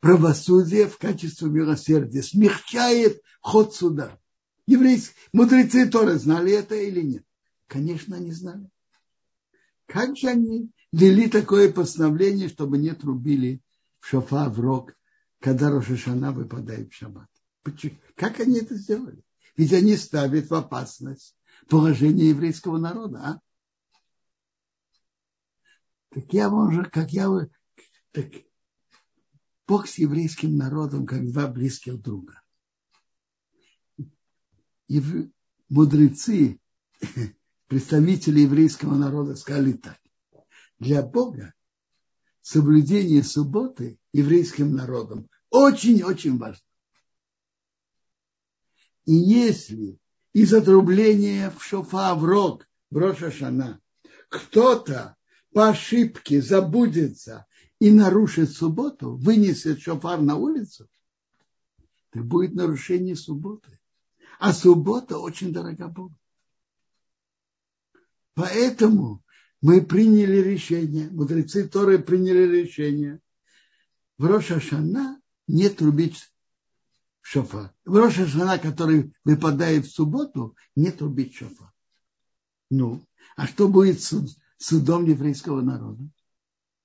правосудия 0.00 0.86
в 0.88 0.98
качество 0.98 1.46
милосердия, 1.46 2.22
смягчает 2.22 3.22
ход 3.40 3.74
суда 3.74 4.18
еврейские 4.66 5.16
мудрецы 5.32 5.88
Торы 5.88 6.18
знали 6.18 6.52
это 6.52 6.74
или 6.74 7.00
нет? 7.00 7.24
Конечно, 7.66 8.16
они 8.16 8.32
знали. 8.32 8.68
Как 9.86 10.16
же 10.16 10.28
они 10.28 10.70
ввели 10.92 11.28
такое 11.28 11.72
постановление, 11.72 12.48
чтобы 12.48 12.78
не 12.78 12.92
трубили 12.94 13.62
в 14.00 14.06
шофа 14.08 14.48
в 14.48 14.60
рог, 14.60 14.94
когда 15.40 15.70
Рошашана 15.70 16.32
выпадает 16.32 16.92
в 16.92 16.94
шаббат? 16.94 17.28
Как 18.16 18.40
они 18.40 18.58
это 18.58 18.74
сделали? 18.76 19.22
Ведь 19.56 19.72
они 19.72 19.96
ставят 19.96 20.50
в 20.50 20.54
опасность 20.54 21.36
положение 21.68 22.30
еврейского 22.30 22.78
народа. 22.78 23.18
А? 23.18 23.40
Так 26.10 26.32
я 26.32 26.50
уже, 26.50 26.84
как 26.84 27.12
я, 27.12 27.28
так 28.12 28.26
Бог 29.66 29.88
с 29.88 29.98
еврейским 29.98 30.56
народом, 30.56 31.06
как 31.06 31.26
два 31.30 31.46
близких 31.48 32.00
друга 32.00 32.40
мудрецы, 35.68 36.60
представители 37.68 38.40
еврейского 38.40 38.94
народа 38.94 39.36
сказали 39.36 39.72
так. 39.72 39.98
Для 40.78 41.02
Бога 41.02 41.54
соблюдение 42.42 43.22
субботы 43.22 43.98
еврейским 44.12 44.74
народом 44.74 45.28
очень-очень 45.50 46.38
важно. 46.38 46.65
И 49.06 49.14
если 49.14 49.98
из 50.32 50.52
отрубления 50.52 51.50
в 51.50 51.64
шофа 51.64 52.14
в 52.14 52.24
рог, 52.24 52.68
в 52.90 52.98
Рошашана, 52.98 53.80
кто-то 54.28 55.16
по 55.52 55.68
ошибке 55.68 56.42
забудется 56.42 57.46
и 57.78 57.90
нарушит 57.90 58.50
субботу, 58.50 59.16
вынесет 59.16 59.80
шофар 59.80 60.20
на 60.20 60.36
улицу, 60.36 60.88
то 62.10 62.20
будет 62.20 62.54
нарушение 62.54 63.16
субботы. 63.16 63.78
А 64.38 64.52
суббота 64.52 65.18
очень 65.18 65.52
дорога 65.52 65.88
Богу. 65.88 66.14
Поэтому 68.34 69.24
мы 69.62 69.80
приняли 69.80 70.42
решение, 70.42 71.08
мудрецы 71.10 71.66
Торы 71.66 71.98
приняли 71.98 72.62
решение 72.62 73.20
в 74.18 74.26
Рошашана 74.26 75.20
не 75.46 75.68
трубить 75.70 76.30
шофа. 77.26 77.74
В 77.84 77.96
Рошашана, 77.96 78.56
который 78.56 79.12
выпадает 79.24 79.86
в 79.86 79.90
субботу, 79.90 80.56
не 80.76 80.92
трубить 80.92 81.34
шофа. 81.34 81.72
Ну, 82.70 83.04
а 83.36 83.48
что 83.48 83.68
будет 83.68 84.00
с 84.00 84.38
судом 84.58 85.06
еврейского 85.06 85.60
народа? 85.60 86.08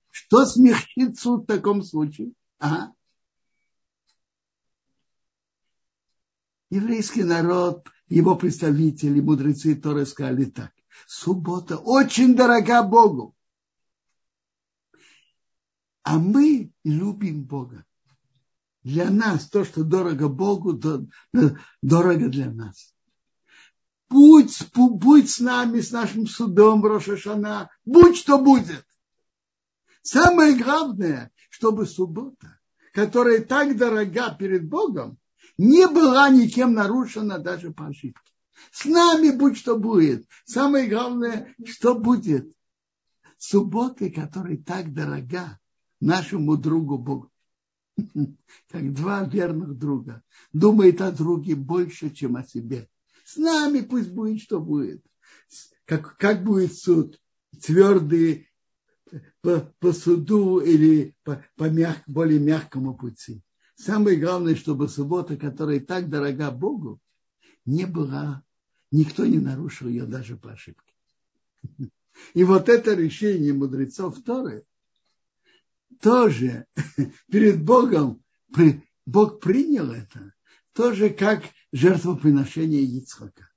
Что 0.10 0.46
смягчит 0.46 1.20
суд 1.20 1.44
в 1.44 1.46
таком 1.46 1.84
случае? 1.84 2.34
А? 2.60 2.92
Еврейский 6.72 7.24
народ, 7.24 7.88
его 8.08 8.36
представители, 8.36 9.22
мудрецы 9.22 9.76
Торы 9.76 10.08
сказали 10.08 10.46
так. 10.46 10.74
Суббота 11.06 11.78
очень 11.78 12.36
дорога 12.36 12.82
Богу. 12.82 13.36
А 16.02 16.18
мы 16.18 16.74
любим 16.84 17.44
Бога. 17.44 17.86
Для 18.84 19.12
нас 19.12 19.48
то, 19.50 19.64
что 19.64 19.84
дорого 19.84 20.28
Богу, 20.28 20.74
то 20.74 21.06
дорого 21.82 22.30
для 22.30 22.52
нас. 22.52 22.94
Будь, 24.10 24.58
будь 24.74 25.30
с 25.30 25.40
нами, 25.40 25.80
с 25.80 25.92
нашим 25.92 26.28
судом 26.28 26.84
Рошашана, 26.84 27.70
будь 27.86 28.18
что 28.18 28.40
будет. 28.40 28.86
Самое 30.02 30.58
главное, 30.58 31.32
чтобы 31.50 31.86
суббота, 31.86 32.60
которая 32.92 33.42
так 33.44 33.78
дорога 33.78 34.36
перед 34.38 34.68
Богом, 34.68 35.18
не 35.58 35.88
была 35.88 36.30
никем 36.30 36.74
нарушена 36.74 37.38
даже 37.38 37.72
по 37.72 37.88
ошибке. 37.88 38.32
С 38.72 38.86
нами 38.86 39.30
будь 39.30 39.58
что 39.58 39.78
будет. 39.78 40.28
Самое 40.46 40.88
главное, 40.88 41.56
что 41.66 41.96
будет. 41.96 42.52
Субботы, 43.38 44.12
которая 44.12 44.58
так 44.58 44.94
дорога 44.94 45.60
нашему 46.00 46.58
другу 46.58 46.98
Богу. 46.98 47.31
Как 48.70 48.94
два 48.94 49.24
верных 49.26 49.78
друга. 49.78 50.24
Думает 50.54 51.02
о 51.02 51.12
друге 51.12 51.56
больше, 51.56 52.10
чем 52.10 52.36
о 52.36 52.44
себе. 52.44 52.90
С 53.26 53.38
нами 53.38 53.82
пусть 53.82 54.12
будет, 54.12 54.42
что 54.42 54.60
будет. 54.60 55.06
Как, 55.86 56.18
как 56.18 56.44
будет 56.44 56.74
суд? 56.74 57.20
Твердый 57.62 58.50
по, 59.42 59.60
по 59.80 59.92
суду 59.94 60.60
или 60.60 61.16
по, 61.24 61.44
по 61.56 61.70
мяг, 61.70 62.02
более 62.08 62.40
мягкому 62.40 62.96
пути. 62.96 63.42
Самое 63.76 64.18
главное, 64.18 64.56
чтобы 64.56 64.88
суббота, 64.88 65.38
которая 65.38 65.80
так 65.80 66.10
дорога 66.10 66.52
Богу, 66.52 67.00
не 67.66 67.86
была, 67.86 68.44
никто 68.92 69.26
не 69.26 69.40
нарушил 69.40 69.88
ее 69.88 70.06
даже 70.06 70.38
по 70.38 70.52
ошибке. 70.52 70.94
И 72.34 72.44
вот 72.44 72.70
это 72.70 72.94
решение 72.94 73.54
мудрецов 73.54 74.22
Торы 74.24 74.66
тоже 76.00 76.66
перед 77.32 77.64
Богом, 77.64 78.22
Бог 79.06 79.40
принял 79.40 79.92
это, 79.92 80.34
тоже 80.74 81.10
как 81.10 81.44
жертвоприношение 81.72 82.84
Ицхака. 82.84 83.50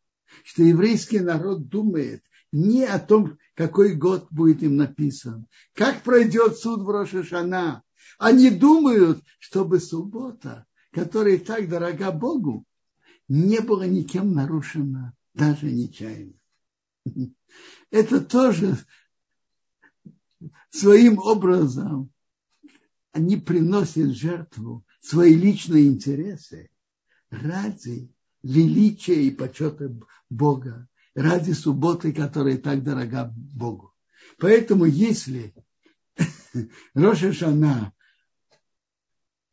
Что 0.44 0.62
еврейский 0.62 1.20
народ 1.20 1.68
думает 1.68 2.22
не 2.52 2.84
о 2.84 2.98
том, 2.98 3.38
какой 3.54 3.94
год 3.94 4.28
будет 4.30 4.62
им 4.62 4.76
написан, 4.76 5.46
как 5.74 6.02
пройдет 6.02 6.56
суд 6.56 6.82
в 6.82 6.90
Рошашана, 6.90 7.82
они 8.18 8.50
думают, 8.50 9.22
чтобы 9.38 9.80
суббота, 9.80 10.66
которая 10.90 11.38
так 11.38 11.68
дорога 11.68 12.12
Богу, 12.12 12.64
не 13.28 13.60
была 13.60 13.86
никем 13.86 14.32
нарушена, 14.32 15.14
даже 15.34 15.70
нечаянно. 15.70 16.34
Это 17.90 18.20
тоже 18.20 18.76
своим 20.70 21.18
образом 21.18 22.10
они 23.14 23.36
приносят 23.36 24.10
жертву 24.10 24.84
свои 25.00 25.34
личные 25.34 25.86
интересы 25.86 26.68
ради 27.30 28.12
величия 28.42 29.22
и 29.22 29.30
почета 29.30 29.96
Бога, 30.28 30.88
ради 31.14 31.52
субботы, 31.52 32.12
которая 32.12 32.58
так 32.58 32.82
дорога 32.82 33.32
Богу. 33.36 33.94
Поэтому 34.38 34.84
если 34.84 35.54
Роша 36.94 37.32
Шана 37.32 37.92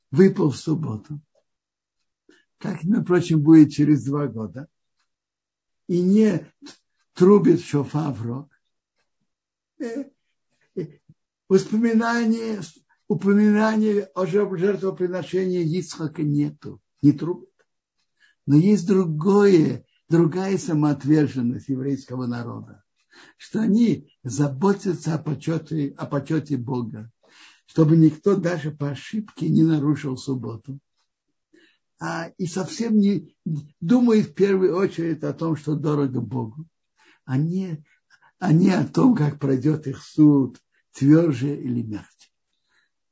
выпал 0.10 0.50
в 0.50 0.58
субботу, 0.58 1.22
как, 2.58 2.84
напрочем, 2.84 3.42
будет 3.42 3.72
через 3.72 4.04
два 4.04 4.26
года, 4.26 4.68
и 5.88 6.02
не 6.02 6.52
трубит 7.14 7.62
шофа 7.62 8.12
в 8.12 8.24
рог, 8.24 8.50
э, 9.80 10.10
э, 10.76 11.00
воспоминание, 11.48 12.62
упоминание 13.12 14.04
о 14.16 14.26
жертвоприношении 14.26 15.66
Ицхака 15.78 16.24
нету, 16.24 16.80
не 17.02 17.12
трубит. 17.12 17.50
Но 18.46 18.56
есть 18.56 18.88
другое, 18.88 19.84
другая 20.08 20.58
самоотверженность 20.58 21.68
еврейского 21.68 22.26
народа, 22.26 22.86
что 23.36 23.60
они 23.60 24.10
заботятся 24.24 25.16
о 25.16 25.18
почете, 25.18 25.94
о 25.98 26.06
почете 26.06 26.56
Бога, 26.56 27.12
чтобы 27.66 27.98
никто 27.98 28.38
даже 28.38 28.72
по 28.72 28.92
ошибке 28.92 29.50
не 29.50 29.64
нарушил 29.64 30.16
субботу. 30.16 30.80
А, 32.00 32.32
и 32.38 32.46
совсем 32.46 32.98
не 32.98 33.36
думает 33.82 34.28
в 34.28 34.34
первую 34.36 34.78
очередь 34.78 35.24
о 35.24 35.34
том, 35.34 35.58
что 35.58 35.76
дорого 35.76 36.22
Богу, 36.22 36.66
а 37.26 37.38
не, 37.38 37.84
а 38.40 38.54
не 38.54 38.70
о 38.70 38.88
том, 38.88 39.16
как 39.16 39.38
пройдет 39.38 39.86
их 39.86 40.02
суд, 40.02 40.62
тверже 40.94 41.54
или 41.54 41.82
мягче. 41.82 42.21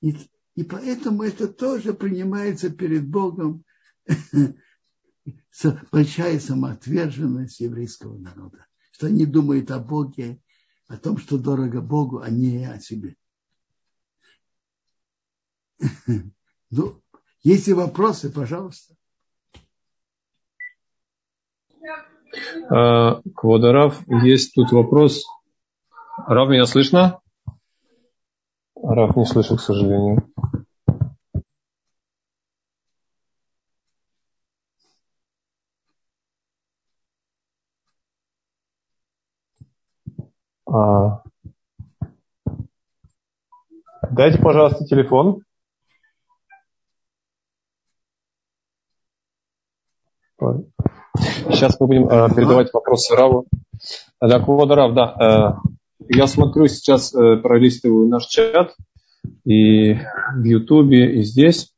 И, 0.02 0.16
и 0.56 0.64
поэтому 0.64 1.24
это 1.24 1.48
тоже 1.48 1.94
принимается 1.94 2.70
перед 2.70 3.08
Богом 3.08 3.64
большая 5.92 6.40
самоотверженность 6.40 7.60
еврейского 7.60 8.18
народа, 8.18 8.66
что 8.92 9.08
они 9.08 9.26
думают 9.26 9.72
о 9.72 9.80
Боге, 9.80 10.42
о 10.88 10.98
том, 10.98 11.18
что 11.18 11.38
дорого 11.38 11.82
Богу, 11.82 12.20
а 12.20 12.30
не 12.30 12.66
о 12.66 12.80
себе. 12.80 13.16
Ну, 16.72 17.02
если 17.42 17.72
вопросы, 17.72 18.30
пожалуйста. 18.30 18.96
А, 22.70 23.22
Квадарав, 23.36 24.04
есть 24.24 24.54
тут 24.54 24.72
вопрос. 24.72 25.26
Рав, 26.28 26.50
меня 26.50 26.66
слышно? 26.66 27.19
Рав 28.84 29.16
не 29.16 29.26
слышит, 29.26 29.58
к 29.58 29.62
сожалению. 29.62 30.24
А... 40.66 41.24
Дайте, 44.12 44.40
пожалуйста, 44.40 44.86
телефон. 44.86 45.44
Сейчас 51.50 51.80
мы 51.80 51.88
будем 51.88 52.08
э, 52.08 52.30
передавать 52.34 52.74
вопросы 52.74 53.16
Раву. 53.16 53.46
Да, 54.22 54.40
Квода 54.40 54.76
Рав, 54.76 54.94
да. 54.94 55.16
Э, 55.20 55.70
я 56.10 56.28
смотрю 56.28 56.68
сейчас, 56.68 57.14
э, 57.14 57.38
пролистываю 57.38 58.08
наш 58.08 58.26
чат 58.26 58.76
и 59.46 59.94
в 59.94 60.44
Ютубе, 60.44 61.20
и 61.20 61.24
здесь. 61.24 61.74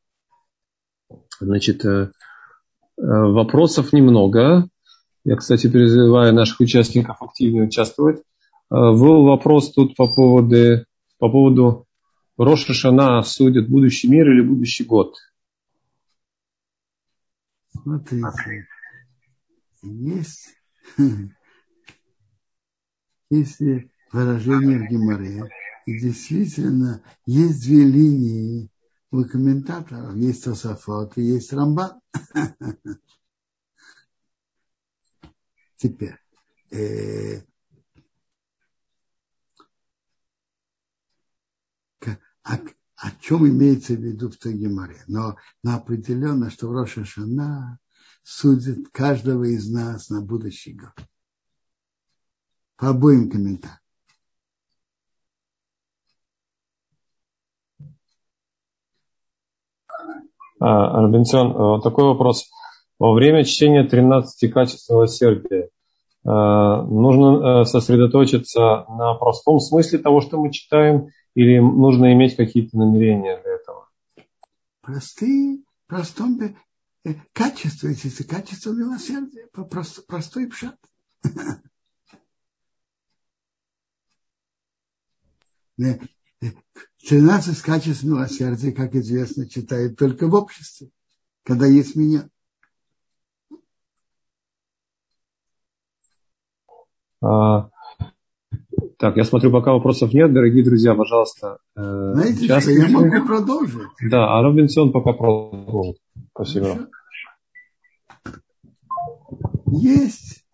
Значит, 1.38 1.84
э, 1.84 1.88
э, 1.88 2.10
вопросов 2.96 3.92
немного. 3.92 4.68
Я, 5.24 5.36
кстати, 5.36 5.70
призываю 5.70 6.34
наших 6.34 6.60
участников 6.60 7.22
активно 7.22 7.64
участвовать. 7.64 8.18
Э, 8.18 8.22
был 8.70 9.24
вопрос 9.24 9.72
тут 9.72 9.94
по 9.96 10.06
поводу, 10.06 10.86
по 11.18 11.28
поводу 11.28 11.86
Роша 12.38 12.72
Шана 12.72 13.22
судят 13.22 13.68
будущий 13.68 14.08
мир 14.08 14.30
или 14.30 14.40
будущий 14.40 14.84
год. 14.84 15.14
Смотрите, 17.70 18.66
есть, 19.82 20.54
если 23.30 23.91
выражение 24.12 24.78
в 24.78 24.88
Гимаре, 24.88 25.50
и 25.86 25.98
действительно 25.98 27.02
есть 27.26 27.62
две 27.62 27.84
линии 27.84 28.70
у 29.10 29.24
комментаторов. 29.24 30.14
Есть 30.16 30.44
Тософот 30.44 31.16
и 31.18 31.22
есть 31.22 31.52
Рамбан. 31.52 32.00
Теперь, 35.76 36.16
э, 36.70 37.40
о, 42.44 42.58
о 42.96 43.10
чем 43.20 43.48
имеется 43.48 43.94
в 43.94 44.00
виду 44.00 44.30
в 44.30 44.36
той 44.36 44.54
Геморе. 44.54 45.02
Но, 45.08 45.36
но 45.62 45.76
определенно, 45.76 46.50
что 46.50 46.68
в 46.68 46.72
Роша 46.72 47.04
Шана 47.04 47.78
судит 48.22 48.90
каждого 48.90 49.44
из 49.44 49.68
нас 49.70 50.08
на 50.08 50.20
будущий 50.20 50.74
год. 50.74 50.94
По 52.76 52.90
обоим 52.90 53.28
комментариям. 53.30 53.81
Робинсон, 60.62 61.52
вот 61.52 61.82
такой 61.82 62.04
вопрос. 62.04 62.50
Во 62.98 63.12
время 63.12 63.44
чтения 63.44 63.84
13 63.84 64.52
качеств 64.52 64.88
милосердия 64.90 65.68
нужно 66.24 67.64
сосредоточиться 67.64 68.84
на 68.88 69.14
простом 69.14 69.58
смысле 69.58 69.98
того, 69.98 70.20
что 70.20 70.40
мы 70.40 70.52
читаем, 70.52 71.08
или 71.34 71.58
нужно 71.58 72.12
иметь 72.12 72.36
какие-то 72.36 72.78
намерения 72.78 73.40
для 73.42 73.54
этого? 73.54 73.88
Простые, 74.82 75.62
простом 75.86 76.38
э, 77.04 77.14
качество, 77.32 77.88
если 77.88 78.22
качество 78.22 78.72
милосердия, 78.72 79.48
просто, 79.52 80.02
простой 80.02 80.48
пшат. 80.48 80.76
13 87.08 87.60
качеств 87.62 88.04
милосердия, 88.04 88.72
как 88.72 88.94
известно, 88.94 89.48
читают 89.48 89.98
только 89.98 90.28
в 90.28 90.34
обществе, 90.34 90.90
когда 91.44 91.66
есть 91.66 91.96
меня. 91.96 92.28
А, 97.20 97.70
так, 98.98 99.16
я 99.16 99.24
смотрю, 99.24 99.50
пока 99.50 99.72
вопросов 99.72 100.12
нет, 100.12 100.32
дорогие 100.32 100.64
друзья, 100.64 100.94
пожалуйста. 100.94 101.58
Э, 101.76 102.12
Знаете, 102.14 102.60
что 102.60 102.70
я 102.70 102.88
могу 102.88 103.26
продолжить. 103.26 103.88
Да, 104.08 104.38
а 104.38 104.42
Робинсон 104.42 104.92
пока 104.92 105.12
продолжит. 105.12 106.00
Спасибо. 106.30 106.88
Есть 109.66 110.44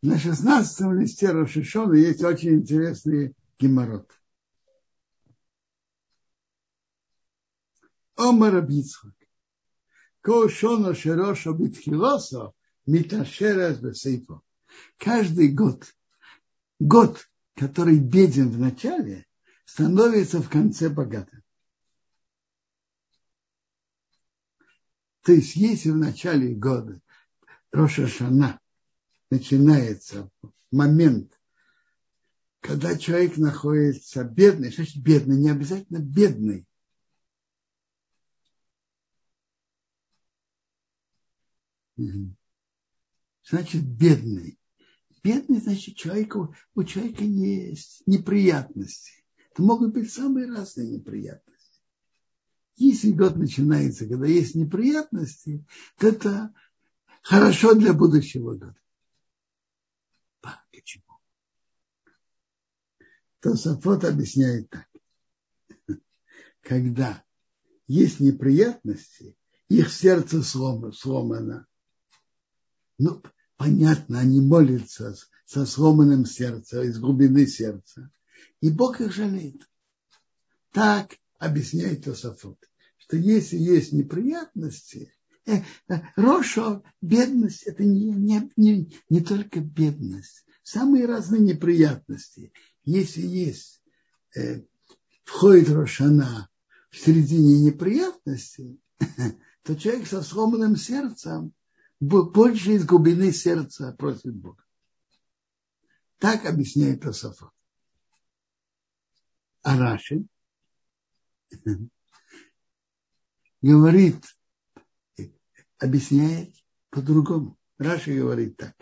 на 0.00 0.18
16 0.18 0.92
листе 0.92 1.30
Рошишона 1.30 1.94
есть 1.94 2.22
очень 2.22 2.56
интересный 2.56 3.34
геморрот. 3.58 4.10
Омар 8.16 8.56
Абицхак. 8.56 9.14
Кошона 10.20 10.94
Шероша 10.94 11.52
Битхилоса 11.52 12.52
Миташерес 12.86 13.78
Бесейфо. 13.78 14.42
Каждый 14.98 15.52
год 15.52 15.84
год, 16.78 17.28
который 17.54 17.98
беден 17.98 18.50
в 18.50 18.58
начале, 18.58 19.26
становится 19.64 20.40
в 20.40 20.48
конце 20.48 20.88
богатым. 20.88 21.42
То 25.22 25.32
есть, 25.32 25.56
если 25.56 25.90
в 25.90 25.96
начале 25.96 26.54
года 26.54 27.00
Роша 27.72 28.06
Шана 28.06 28.60
начинается 29.30 30.30
момент, 30.70 31.32
когда 32.60 32.96
человек 32.96 33.36
находится 33.38 34.24
бедный, 34.24 34.70
значит 34.70 35.02
бедный, 35.02 35.38
не 35.38 35.50
обязательно 35.50 35.98
бедный. 35.98 36.66
Значит, 41.96 43.84
бедный. 43.84 44.58
Бедный, 45.22 45.60
значит, 45.60 45.96
человеку, 45.96 46.54
у 46.74 46.84
человека 46.84 47.24
есть 47.24 48.02
неприятности. 48.06 49.24
Это 49.50 49.62
могут 49.62 49.94
быть 49.94 50.12
самые 50.12 50.50
разные 50.50 50.88
неприятности. 50.88 51.80
Если 52.76 53.12
год 53.12 53.36
начинается, 53.36 54.06
когда 54.06 54.26
есть 54.26 54.54
неприятности, 54.54 55.64
то 55.98 56.08
это 56.08 56.52
хорошо 57.22 57.74
для 57.74 57.92
будущего 57.92 58.54
года. 58.54 58.76
Почему? 60.40 61.04
Тософот 63.40 64.04
объясняет 64.04 64.68
так. 64.70 64.88
Когда 66.60 67.22
есть 67.86 68.20
неприятности, 68.20 69.36
их 69.68 69.92
сердце 69.92 70.42
сломано. 70.42 71.66
Ну, 72.98 73.22
понятно, 73.56 74.20
они 74.20 74.40
молятся 74.40 75.14
со 75.46 75.66
сломанным 75.66 76.26
сердцем, 76.26 76.82
из 76.82 76.98
глубины 76.98 77.46
сердца. 77.46 78.10
И 78.60 78.70
Бог 78.70 79.00
их 79.00 79.12
жалеет. 79.12 79.68
Так 80.72 81.16
объясняет 81.38 82.04
Тософот, 82.04 82.58
что 82.96 83.16
если 83.16 83.56
есть 83.56 83.92
неприятности, 83.92 85.12
э, 85.46 85.58
э, 85.88 85.94
Рошо, 86.16 86.82
бедность, 87.00 87.64
это 87.64 87.84
не, 87.84 88.12
не, 88.12 88.50
не, 88.56 88.92
не 89.08 89.20
только 89.20 89.60
бедность. 89.60 90.44
Самые 90.62 91.06
разные 91.06 91.42
неприятности. 91.42 92.52
Если 92.84 93.22
есть, 93.22 93.82
э, 94.34 94.62
входит 95.24 95.68
Рошана 95.68 96.48
в 96.90 96.98
середине 96.98 97.60
неприятностей, 97.60 98.80
то 99.62 99.76
человек 99.76 100.06
со 100.06 100.22
сломанным 100.22 100.76
сердцем 100.76 101.52
больше 102.04 102.72
из 102.72 102.84
глубины 102.84 103.32
сердца 103.32 103.94
просит 103.98 104.34
Бога. 104.34 104.62
Так 106.18 106.44
объясняет 106.44 107.02
Тософот. 107.02 107.50
А 109.62 109.78
Раши 109.78 110.26
говорит, 113.62 114.22
объясняет 115.78 116.54
по-другому. 116.90 117.58
Раши 117.78 118.14
говорит 118.14 118.56
так. 118.56 118.76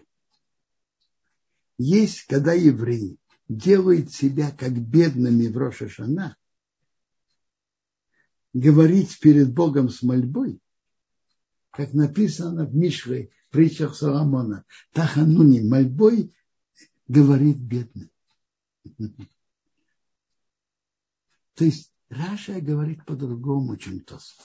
Есть, 1.78 2.26
когда 2.26 2.52
евреи 2.52 3.18
делают 3.48 4.12
себя 4.12 4.50
как 4.50 4.72
бедными 4.72 5.46
в 5.48 5.56
Рошашана, 5.56 6.36
говорить 8.52 9.18
перед 9.20 9.52
Богом 9.52 9.88
с 9.88 10.02
мольбой, 10.02 10.61
как 11.72 11.92
написано 11.94 12.66
в 12.66 12.76
Мишле, 12.76 13.30
в 13.48 13.52
притчах 13.52 13.96
Соломона, 13.96 14.64
Тахануни, 14.92 15.60
мольбой 15.60 16.34
говорит 17.08 17.56
бедный. 17.56 18.12
То 21.54 21.64
есть 21.64 21.92
Раша 22.08 22.60
говорит 22.60 23.04
по-другому, 23.06 23.76
чем 23.76 24.00
Тос. 24.00 24.36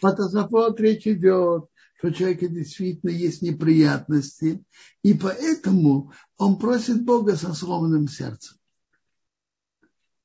По 0.00 0.12
Тософот 0.12 0.78
речь 0.80 1.06
идет, 1.06 1.70
что 1.96 2.08
у 2.08 2.10
человека 2.10 2.48
действительно 2.48 3.10
есть 3.10 3.42
неприятности, 3.42 4.62
и 5.02 5.14
поэтому 5.14 6.12
он 6.36 6.58
просит 6.58 7.04
Бога 7.04 7.36
со 7.36 7.54
сломанным 7.54 8.06
сердцем. 8.06 8.58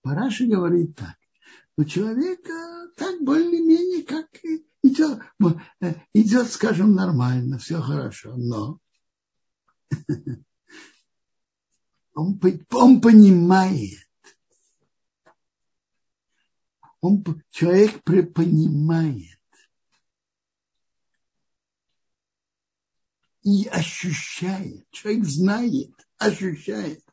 Параша 0.01 0.45
говорит 0.45 0.95
так. 0.95 1.15
У 1.77 1.83
человека 1.83 2.89
так 2.95 3.21
более-менее, 3.21 4.03
как 4.03 4.29
идет, 4.81 5.19
э, 5.81 5.95
идет, 6.13 6.49
скажем, 6.49 6.93
нормально, 6.93 7.57
все 7.57 7.81
хорошо, 7.81 8.35
но 8.37 8.79
он, 12.13 12.39
он 12.71 13.01
понимает, 13.01 14.07
он, 17.01 17.23
человек 17.49 18.01
понимает. 18.03 19.37
И 23.43 23.67
ощущает, 23.67 24.89
человек 24.89 25.25
знает, 25.25 25.93
ощущает, 26.17 27.03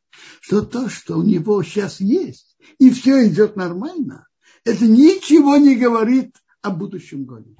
что 0.41 0.63
то, 0.63 0.89
что 0.89 1.19
у 1.19 1.23
него 1.23 1.63
сейчас 1.63 2.01
есть, 2.01 2.57
и 2.79 2.91
все 2.91 3.29
идет 3.29 3.57
нормально, 3.57 4.27
это 4.65 4.87
ничего 4.87 5.57
не 5.57 5.77
говорит 5.77 6.37
о 6.61 6.71
будущем 6.71 7.25
годе. 7.25 7.57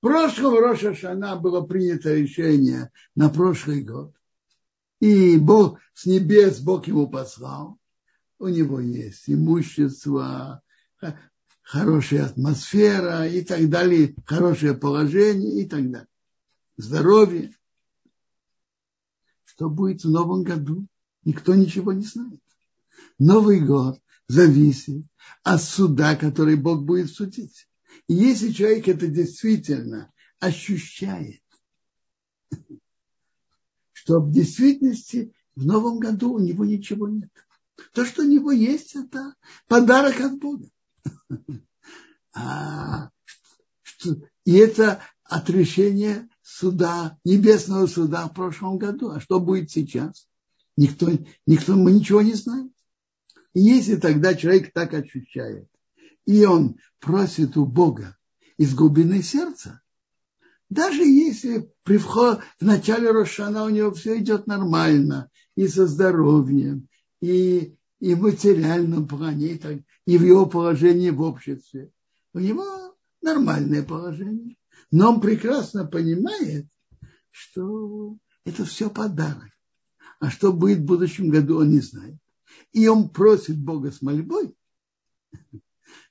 Прошлого 0.00 0.60
Роша 0.60 0.94
Шана 0.94 1.36
было 1.36 1.62
принято 1.62 2.12
решение 2.12 2.90
на 3.14 3.28
прошлый 3.30 3.82
год. 3.82 4.14
И 5.00 5.38
Бог 5.38 5.78
с 5.94 6.06
небес 6.06 6.60
Бог 6.60 6.86
ему 6.86 7.08
послал. 7.08 7.78
У 8.38 8.48
него 8.48 8.80
есть 8.80 9.30
имущество, 9.30 10.62
хорошая 11.62 12.26
атмосфера 12.26 13.26
и 13.26 13.42
так 13.42 13.68
далее, 13.70 14.14
хорошее 14.26 14.74
положение 14.74 15.62
и 15.62 15.68
так 15.68 15.88
далее. 15.90 16.08
Здоровье. 16.76 17.56
Что 19.44 19.70
будет 19.70 20.02
в 20.02 20.10
новом 20.10 20.42
году, 20.42 20.86
никто 21.24 21.54
ничего 21.54 21.92
не 21.92 22.04
знает. 22.04 22.40
Новый 23.18 23.60
год 23.60 24.00
зависит 24.26 25.04
от 25.42 25.62
суда, 25.62 26.16
который 26.16 26.56
Бог 26.56 26.84
будет 26.84 27.10
судить. 27.10 27.68
И 28.08 28.14
если 28.14 28.52
человек 28.52 28.88
это 28.88 29.06
действительно 29.06 30.12
ощущает, 30.38 31.42
что 33.92 34.20
в 34.20 34.32
действительности 34.32 35.32
в 35.54 35.64
новом 35.64 35.98
году 35.98 36.34
у 36.34 36.38
него 36.38 36.64
ничего 36.64 37.08
нет. 37.08 37.30
То, 37.92 38.04
что 38.04 38.22
у 38.22 38.26
него 38.26 38.50
есть, 38.50 38.96
это 38.96 39.34
подарок 39.68 40.20
от 40.20 40.38
Бога. 40.38 40.68
А, 42.34 43.10
что, 43.82 44.16
и 44.46 44.54
это 44.54 45.02
от 45.24 45.50
решения 45.50 46.30
суда, 46.40 47.18
небесного 47.26 47.86
суда 47.86 48.26
в 48.26 48.32
прошлом 48.32 48.78
году. 48.78 49.10
А 49.10 49.20
что 49.20 49.38
будет 49.38 49.70
сейчас? 49.70 50.26
Никто, 50.78 51.10
никто 51.46 51.76
мы 51.76 51.92
ничего 51.92 52.22
не 52.22 52.32
знаем. 52.32 52.72
И 53.54 53.60
если 53.60 53.96
тогда 53.96 54.34
человек 54.34 54.72
так 54.72 54.94
ощущает, 54.94 55.68
и 56.24 56.44
он 56.44 56.76
просит 57.00 57.56
у 57.56 57.66
Бога 57.66 58.16
из 58.56 58.74
глубины 58.74 59.22
сердца, 59.22 59.82
даже 60.70 61.02
если 61.02 61.70
при 61.82 61.98
вход, 61.98 62.40
в 62.58 62.64
начале 62.64 63.10
Рошана 63.10 63.64
у 63.64 63.68
него 63.68 63.92
все 63.92 64.18
идет 64.18 64.46
нормально, 64.46 65.30
и 65.54 65.68
со 65.68 65.86
здоровьем, 65.86 66.88
и, 67.20 67.76
и 68.00 68.14
в 68.14 68.22
материальном 68.22 69.06
плане, 69.06 69.48
и, 69.48 69.58
так, 69.58 69.78
и 70.06 70.16
в 70.16 70.24
его 70.24 70.46
положении 70.46 71.10
в 71.10 71.20
обществе. 71.20 71.90
У 72.32 72.38
него 72.38 72.96
нормальное 73.20 73.82
положение. 73.82 74.56
Но 74.90 75.12
он 75.12 75.20
прекрасно 75.20 75.84
понимает, 75.84 76.66
что 77.30 78.16
это 78.44 78.64
все 78.64 78.88
подарок. 78.88 79.50
А 80.20 80.30
что 80.30 80.52
будет 80.52 80.78
в 80.78 80.84
будущем 80.84 81.28
году, 81.28 81.58
он 81.58 81.70
не 81.70 81.80
знает. 81.80 82.16
И 82.72 82.88
он 82.88 83.10
просит 83.10 83.58
Бога 83.58 83.90
с 83.90 84.02
мольбой. 84.02 84.54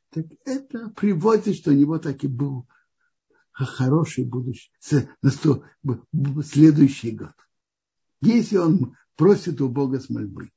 Так 0.09 0.25
это 0.45 0.89
приводит, 0.89 1.55
что 1.55 1.71
у 1.71 1.73
него 1.73 1.97
так 1.97 2.23
и 2.23 2.27
был 2.27 2.67
хороший 3.53 4.25
будущий, 4.25 4.71
следующий 6.43 7.11
год. 7.11 7.33
Если 8.21 8.57
он 8.57 8.95
просит 9.15 9.61
у 9.61 9.69
Бога 9.69 9.99
с 9.99 10.09
мольбой. 10.09 10.51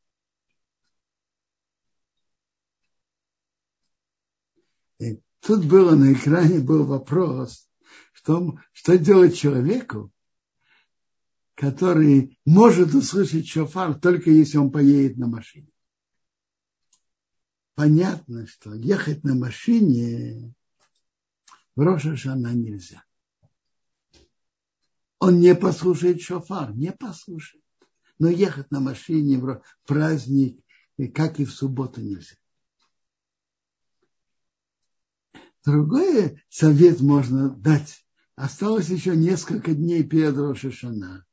И 4.98 5.20
тут 5.40 5.64
было 5.66 5.94
на 5.94 6.12
экране 6.12 6.60
был 6.60 6.84
вопрос, 6.84 7.68
что, 8.12 8.58
что 8.72 8.98
делать 8.98 9.36
человеку, 9.36 10.10
который 11.54 12.38
может 12.44 12.94
услышать 12.94 13.46
шофар 13.46 13.98
только 13.98 14.30
если 14.30 14.58
он 14.58 14.70
поедет 14.70 15.16
на 15.16 15.28
машине. 15.28 15.68
Понятно, 17.74 18.46
что 18.46 18.72
ехать 18.74 19.24
на 19.24 19.34
машине 19.34 20.54
в 21.74 21.80
Рошашана 21.80 22.54
нельзя. 22.54 23.04
Он 25.18 25.40
не 25.40 25.54
послушает 25.56 26.20
шофар, 26.20 26.72
не 26.74 26.92
послушает. 26.92 27.64
Но 28.20 28.28
ехать 28.28 28.70
на 28.70 28.78
машине 28.78 29.38
в 29.38 29.60
праздник, 29.86 30.60
как 31.14 31.40
и 31.40 31.44
в 31.44 31.52
субботу, 31.52 32.00
нельзя. 32.00 32.36
Другой 35.64 36.44
совет 36.48 37.00
можно 37.00 37.50
дать. 37.50 38.06
Осталось 38.36 38.88
еще 38.88 39.16
несколько 39.16 39.74
дней 39.74 40.04
перед 40.04 40.36
Рошашана. 40.36 41.24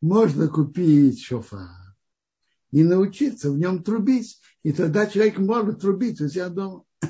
Можно 0.00 0.48
купить 0.48 1.24
шофар 1.24 1.83
и 2.74 2.82
научиться 2.82 3.52
в 3.52 3.56
нем 3.56 3.84
трубить. 3.84 4.40
И 4.64 4.72
тогда 4.72 5.06
человек 5.06 5.38
может 5.38 5.80
трубить 5.80 6.20
у 6.20 6.28
себя 6.28 6.48
дома. 6.48 6.84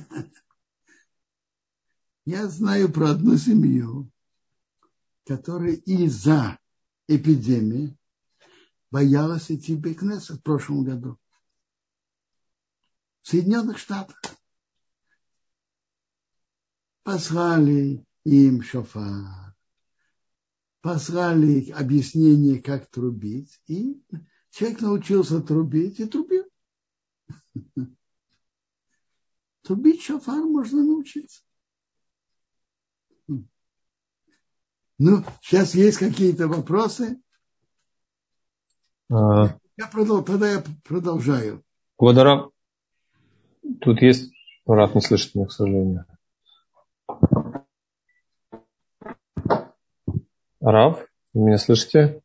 Я 2.27 2.49
знаю 2.49 2.93
про 2.93 3.13
одну 3.13 3.39
семью, 3.39 4.11
которая 5.25 5.73
из-за 5.73 6.59
эпидемии 7.09 7.97
боялась 8.91 9.51
идти 9.51 9.75
в 9.75 9.81
Бекнесет 9.81 10.37
в 10.37 10.43
прошлом 10.43 10.85
году. 10.85 11.19
В 13.23 13.29
Соединенных 13.29 13.79
Штатах. 13.79 14.21
Послали 17.05 18.05
им 18.25 18.63
шофар, 18.63 19.57
послали 20.83 21.71
объяснение, 21.71 22.61
как 22.61 22.91
трубить, 22.91 23.63
и 23.67 24.03
человек 24.55 24.81
научился 24.83 25.41
трубить 25.41 25.99
и 25.99 26.07
трубил. 26.07 26.45
Трубить 29.63 30.03
шофар 30.03 30.45
можно 30.45 30.85
научиться. 30.85 31.43
Ну, 34.97 35.25
сейчас 35.43 35.75
есть 35.75 35.99
какие-то 35.99 36.47
вопросы? 36.47 37.21
А... 39.11 39.59
Я 39.77 39.89
продол... 39.91 40.23
Тогда 40.23 40.53
я 40.53 40.65
продолжаю. 40.85 41.65
Квадра. 41.97 42.51
Тут 43.81 44.03
есть... 44.03 44.33
Рад 44.67 44.95
не 44.95 45.01
слышит 45.01 45.35
меня, 45.35 45.47
к 45.47 45.53
сожалению. 45.53 46.07
Рав, 50.61 51.05
вы 51.33 51.47
меня 51.47 51.59
слышите? 51.59 52.24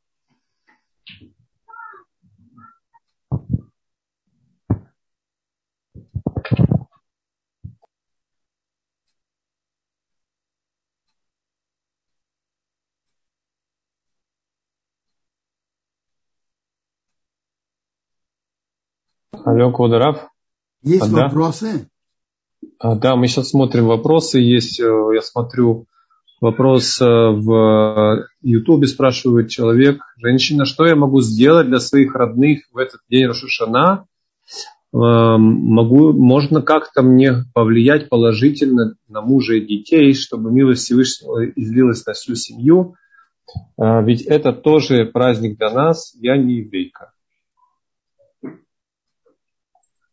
Алло, 19.50 19.72
Квадарав. 19.72 20.30
Есть 20.84 21.12
а, 21.12 21.24
вопросы? 21.24 21.90
А, 22.78 22.94
да, 22.96 23.16
мы 23.16 23.28
сейчас 23.28 23.50
смотрим 23.50 23.88
вопросы. 23.88 24.38
Есть, 24.38 24.80
э, 24.80 24.84
я 24.84 25.24
смотрю, 25.24 25.88
вопрос 26.40 27.02
э, 27.02 27.06
в 27.06 28.28
Ютубе 28.44 28.86
спрашивает 28.86 29.50
человек, 29.50 30.04
женщина, 30.18 30.66
что 30.66 30.86
я 30.86 30.96
могу 30.96 31.22
сделать 31.22 31.66
для 31.66 31.80
своих 31.80 32.14
родных 32.14 32.60
в 32.72 32.78
этот 32.78 33.02
день 33.10 33.26
Рошашана? 33.26 34.06
Могу, 34.92 36.14
можно 36.14 36.62
как-то 36.62 37.02
мне 37.02 37.44
повлиять 37.56 38.08
положительно 38.08 38.98
на 39.08 39.22
мужа 39.22 39.56
и 39.56 39.66
детей, 39.66 40.14
чтобы 40.14 40.52
милость 40.52 40.84
Всевышнего 40.84 41.50
излилась 41.50 42.06
на 42.06 42.14
всю 42.14 42.36
семью? 42.36 42.94
Э, 43.80 44.04
ведь 44.04 44.22
это 44.22 44.54
тоже 44.54 45.06
праздник 45.06 45.58
для 45.58 45.72
нас, 45.72 46.14
я 46.20 46.38
не 46.38 46.58
еврейка. 46.58 47.14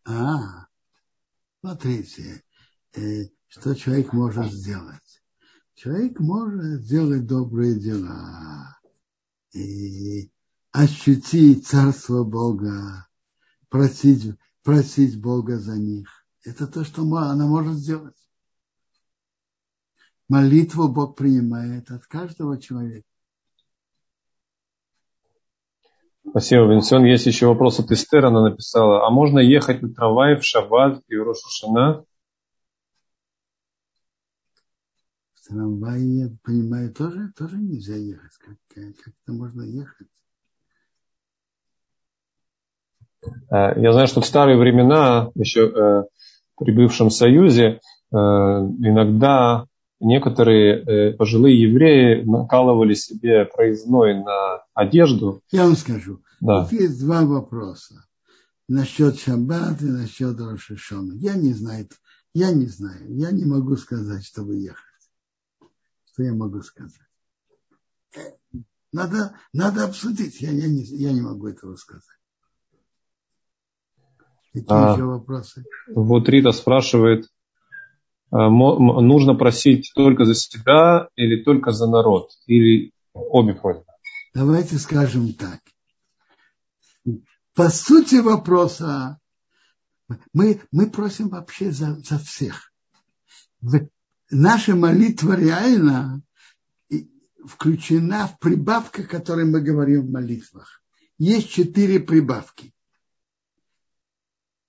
А, 0.09 0.69
смотрите, 1.61 2.45
э, 2.95 3.25
что 3.49 3.75
человек 3.75 4.13
может 4.13 4.53
сделать. 4.53 5.23
Человек 5.75 6.21
может 6.21 6.81
сделать 6.83 7.27
добрые 7.27 7.75
дела 7.75 8.79
и 9.53 10.31
ощутить 10.71 11.67
Царство 11.67 12.23
Бога, 12.23 13.09
просить, 13.69 14.37
просить 14.63 15.21
Бога 15.21 15.59
за 15.59 15.77
них. 15.77 16.09
Это 16.45 16.69
то, 16.69 16.85
что 16.85 17.03
она 17.03 17.47
может 17.47 17.75
сделать. 17.75 18.15
Молитву 20.29 20.87
Бог 20.87 21.17
принимает 21.17 21.91
от 21.91 22.07
каждого 22.07 22.61
человека. 22.61 23.09
Спасибо, 26.37 26.71
Винсен. 26.71 27.03
Есть 27.07 27.25
еще 27.25 27.47
вопрос 27.47 27.81
от 27.81 27.91
Эстер. 27.91 28.27
Она 28.27 28.43
написала, 28.43 29.07
а 29.07 29.11
можно 29.11 29.39
ехать 29.39 29.81
на 29.81 29.89
трамвае 29.89 30.37
в 30.37 30.45
Шаббат 30.45 31.01
и 31.09 31.17
в 31.17 31.23
Рошашана? 31.23 32.05
В 35.33 35.49
трамвае, 35.49 36.19
я 36.19 36.29
понимаю, 36.45 36.93
тоже, 36.93 37.33
тоже 37.39 37.57
нельзя 37.57 37.95
ехать. 37.95 38.33
Как, 38.39 38.57
как-то 38.69 39.33
можно 39.33 39.63
ехать. 39.63 40.09
Э, 43.51 43.81
я 43.81 43.93
знаю, 43.93 44.07
что 44.07 44.21
в 44.21 44.27
старые 44.27 44.59
времена, 44.59 45.31
еще 45.37 45.61
э, 45.63 46.03
при 46.59 46.73
бывшем 46.73 47.09
Союзе, 47.09 47.81
э, 48.13 48.15
иногда 48.15 49.65
некоторые 50.01 51.15
пожилые 51.15 51.59
евреи 51.63 52.23
накалывали 52.25 52.93
себе 52.93 53.47
проездной 53.47 54.23
на 54.23 54.65
одежду. 54.75 55.41
Я 55.51 55.65
вам 55.65 55.77
скажу. 55.77 56.21
Да. 56.41 56.65
Тут 56.65 56.73
есть 56.73 57.01
два 57.01 57.25
вопроса. 57.25 58.05
Насчет 58.69 59.19
Шаббат 59.19 59.81
и 59.83 59.87
насчет 59.87 60.39
Рошишона. 60.41 61.15
Я 61.15 61.35
не 61.35 61.53
знаю. 61.53 61.89
Я 62.35 62.53
не 62.53 62.67
знаю. 62.67 63.15
Я 63.17 63.31
не 63.31 63.45
могу 63.45 63.77
сказать, 63.77 64.25
чтобы 64.25 64.57
ехать. 64.57 64.83
Что 66.13 66.25
я 66.25 66.35
могу 66.35 66.63
сказать? 66.63 66.93
Надо, 68.93 69.35
надо 69.53 69.85
обсудить. 69.85 70.41
Я, 70.41 70.51
я, 70.51 70.69
не, 70.69 70.83
я 70.83 71.13
не 71.13 71.21
могу 71.21 71.49
этого 71.49 71.77
сказать. 71.77 72.05
Какие 74.53 74.67
а, 74.69 74.93
еще 74.95 75.05
вопросы? 75.05 75.65
Вот 75.95 76.29
Рита 76.29 76.51
спрашивает, 76.53 77.29
а, 78.31 78.49
нужно 78.49 79.35
просить 79.35 79.93
только 79.95 80.25
за 80.25 80.35
себя 80.35 81.09
или 81.15 81.43
только 81.43 81.73
за 81.73 81.87
народ? 81.87 82.31
Или 82.47 82.93
обе 83.13 83.55
просьбы? 83.55 83.85
Давайте 84.35 84.79
скажем 84.79 85.35
так. 85.35 85.61
По 87.55 87.71
сути 87.71 88.17
вопроса, 88.17 89.19
мы, 90.33 90.63
мы 90.71 90.91
просим 90.91 91.29
вообще 91.29 91.73
за, 91.73 91.99
за 92.01 92.19
всех. 92.19 92.73
Наша 94.31 94.75
молитва 94.75 95.37
реально 95.37 96.23
включена 97.45 98.29
в 98.29 98.39
прибавка, 98.39 99.03
о 99.03 99.07
которой 99.07 99.45
мы 99.45 99.61
говорим 99.61 100.07
в 100.07 100.11
молитвах. 100.11 100.83
Есть 101.19 101.51
четыре 101.51 102.01
прибавки. 102.01 102.75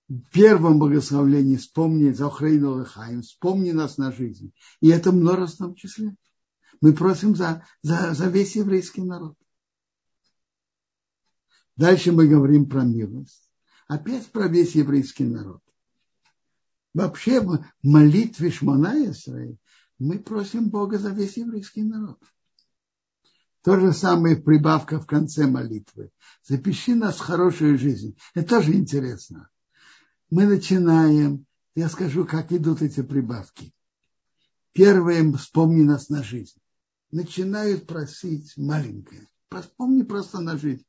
в 0.08 0.22
первом 0.32 0.80
благословлении 0.80 1.58
вспомни 1.58 2.12
Захрейну 2.12 2.80
Лехаим, 2.80 3.22
вспомни 3.22 3.72
нас 3.72 3.98
на 3.98 4.12
жизнь. 4.12 4.54
И 4.80 4.90
это 4.90 5.12
в 5.12 5.16
множественном 5.16 5.76
числе. 5.76 6.16
Мы 6.80 6.94
просим 6.94 7.36
за, 7.36 7.66
за, 7.82 8.14
за 8.14 8.28
весь 8.28 8.56
еврейский 8.56 9.02
народ. 9.02 9.36
Дальше 11.78 12.12
мы 12.12 12.28
говорим 12.28 12.68
про 12.68 12.84
милость. 12.84 13.50
Опять 13.88 14.26
про 14.32 14.48
весь 14.48 14.76
еврейский 14.76 15.26
народ. 15.26 15.62
Вообще 16.94 17.40
в 17.40 17.64
молитве 17.84 18.50
Шмона 18.50 19.10
Исраиль 19.12 19.60
мы 20.00 20.20
просим 20.20 20.70
Бога 20.70 20.98
за 20.98 21.12
весь 21.12 21.38
еврейский 21.38 21.84
народ. 21.84 22.20
То 23.62 23.80
же 23.80 23.94
самое 23.94 24.36
прибавка 24.36 25.00
в 25.00 25.06
конце 25.06 25.46
молитвы. 25.46 26.12
Запиши 26.44 26.96
нас 26.96 27.18
в 27.18 27.20
хорошую 27.20 27.78
жизнь. 27.78 28.18
Это 28.34 28.50
тоже 28.50 28.74
интересно. 28.74 29.50
Мы 30.30 30.46
начинаем, 30.46 31.46
я 31.76 31.90
скажу, 31.90 32.26
как 32.26 32.52
идут 32.52 32.82
эти 32.82 33.04
прибавки. 33.04 33.74
Первое, 34.74 35.32
вспомни 35.34 35.84
нас 35.84 36.10
на 36.10 36.24
жизнь. 36.24 36.60
Начинают 37.12 37.88
просить 37.88 38.56
маленькое. 38.58 39.28
Вспомни 39.52 40.04
просто 40.04 40.40
на 40.40 40.58
жизнь. 40.58 40.87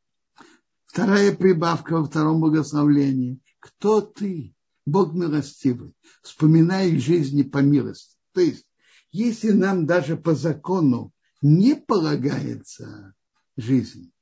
Вторая 0.88 1.36
прибавка 1.36 1.92
во 1.92 2.04
втором 2.06 2.40
благословлении. 2.40 3.40
Кто 3.60 4.00
ты? 4.00 4.54
Бог 4.86 5.12
милостивый. 5.12 5.94
Вспоминай 6.22 6.98
жизни 6.98 7.42
по 7.42 7.58
милости. 7.58 8.16
То 8.32 8.40
есть, 8.40 8.66
если 9.12 9.52
нам 9.52 9.86
даже 9.86 10.16
по 10.16 10.34
закону 10.34 11.12
не 11.42 11.76
полагается 11.76 13.14
жизнь, 13.56 14.12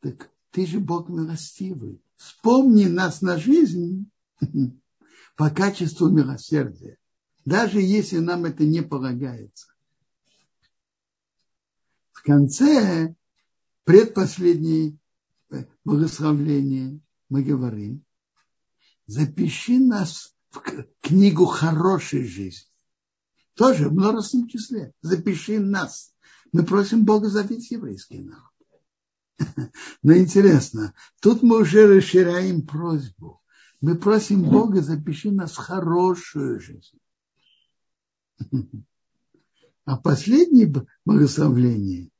так 0.00 0.30
ты 0.52 0.64
же 0.64 0.78
Бог 0.78 1.08
милостивый. 1.08 2.00
Вспомни 2.16 2.84
нас 2.84 3.20
на 3.20 3.36
жизнь 3.36 4.10
по 5.36 5.50
качеству 5.50 6.08
милосердия, 6.08 6.98
даже 7.44 7.80
если 7.80 8.18
нам 8.18 8.44
это 8.44 8.62
не 8.62 8.82
полагается. 8.82 9.66
В 12.12 12.22
конце 12.22 13.16
предпоследней 13.84 14.99
благословления 15.84 17.00
мы 17.28 17.42
говорим, 17.42 18.04
запиши 19.06 19.78
нас 19.78 20.34
в 20.50 20.62
книгу 21.00 21.44
хорошей 21.46 22.24
жизни. 22.24 22.68
Тоже 23.54 23.88
в 23.88 23.92
множественном 23.92 24.48
числе. 24.48 24.92
Запиши 25.02 25.60
нас. 25.60 26.14
Мы 26.52 26.64
просим 26.64 27.04
Бога 27.04 27.28
за 27.28 27.42
весь 27.42 27.70
еврейский 27.70 28.20
народ. 28.20 28.50
Но 30.02 30.16
интересно, 30.16 30.94
тут 31.20 31.42
мы 31.42 31.60
уже 31.60 31.86
расширяем 31.86 32.66
просьбу. 32.66 33.40
Мы 33.80 33.96
просим 33.96 34.42
Бога, 34.42 34.82
запиши 34.82 35.30
нас 35.30 35.52
в 35.52 35.56
хорошую 35.56 36.60
жизнь. 36.60 36.98
А 39.86 39.96
последнее 39.96 40.72
благословление, 41.04 42.10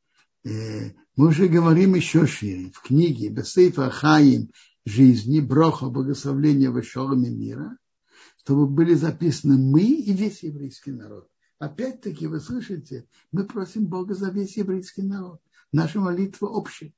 э, 0.44 0.92
мы 1.20 1.26
уже 1.26 1.48
говорим 1.48 1.96
еще 1.96 2.26
шире, 2.26 2.70
в 2.70 2.80
книге 2.80 3.28
Бесейфа 3.28 3.90
Хаим 3.90 4.52
жизни, 4.86 5.40
броха, 5.40 5.90
благословения 5.90 6.70
в 6.70 6.80
мира, 7.28 7.76
чтобы 8.38 8.66
были 8.66 8.94
записаны 8.94 9.58
мы 9.58 9.82
и 9.82 10.14
весь 10.14 10.42
еврейский 10.42 10.92
народ. 10.92 11.28
Опять-таки, 11.58 12.26
вы 12.26 12.40
слышите, 12.40 13.04
мы 13.32 13.44
просим 13.44 13.86
Бога 13.86 14.14
за 14.14 14.30
весь 14.30 14.56
еврейский 14.56 15.02
народ. 15.02 15.40
Наша 15.72 16.00
молитва 16.00 16.46
общая. 16.46 16.94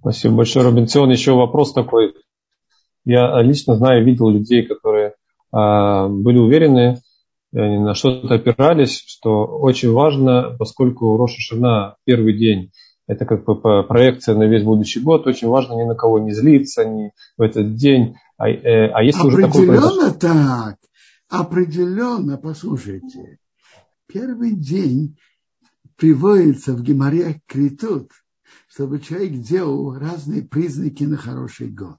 Спасибо 0.00 0.34
большое, 0.34 0.64
Робинсон. 0.64 1.10
Еще 1.10 1.30
вопрос 1.30 1.74
такой. 1.74 2.12
Я 3.04 3.40
лично 3.40 3.76
знаю, 3.76 4.04
видел 4.04 4.30
людей, 4.30 4.66
которые 4.66 5.14
а, 5.52 6.08
были 6.08 6.38
уверены, 6.38 7.00
на 7.56 7.94
что-то 7.94 8.34
опирались, 8.34 9.02
что 9.06 9.46
очень 9.46 9.90
важно, 9.90 10.54
поскольку 10.58 11.16
Роша 11.16 11.40
Шана 11.40 11.96
первый 12.04 12.36
день 12.36 12.70
это 13.06 13.24
как 13.24 13.44
бы 13.44 13.56
проекция 13.84 14.34
на 14.34 14.44
весь 14.44 14.64
будущий 14.64 15.00
год. 15.00 15.26
Очень 15.26 15.48
важно 15.48 15.74
ни 15.74 15.84
на 15.84 15.94
кого 15.94 16.18
не 16.18 16.32
злиться 16.32 16.84
ни 16.84 17.12
в 17.38 17.42
этот 17.42 17.76
день. 17.76 18.16
А, 18.36 18.48
э, 18.48 18.90
а 18.92 19.02
если 19.02 19.26
уже 19.26 19.42
такой 19.42 19.68
Определенно 19.68 20.12
так. 20.12 20.76
Определенно, 21.28 22.36
послушайте. 22.36 23.38
Первый 24.06 24.54
день 24.54 25.16
приводится 25.96 26.74
в 26.74 26.82
Геморе 26.82 27.40
Критут, 27.46 28.10
чтобы 28.68 29.00
человек 29.00 29.32
делал 29.40 29.96
разные 29.96 30.42
признаки 30.42 31.04
на 31.04 31.16
хороший 31.16 31.68
год. 31.68 31.98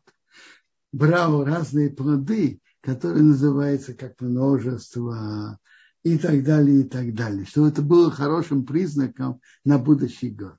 Брал 0.91 1.43
разные 1.43 1.89
плоды, 1.89 2.61
которые 2.87 3.21
называются 3.21 3.93
как 3.93 4.21
множество 4.21 5.59
и 6.03 6.17
так 6.17 6.41
далее, 6.45 6.79
и 6.79 6.83
так 6.85 7.13
далее. 7.13 7.45
Чтобы 7.45 7.67
это 7.67 7.81
было 7.81 8.09
хорошим 8.09 8.65
признаком 8.65 9.41
на 9.65 9.77
будущий 9.77 10.29
год. 10.29 10.55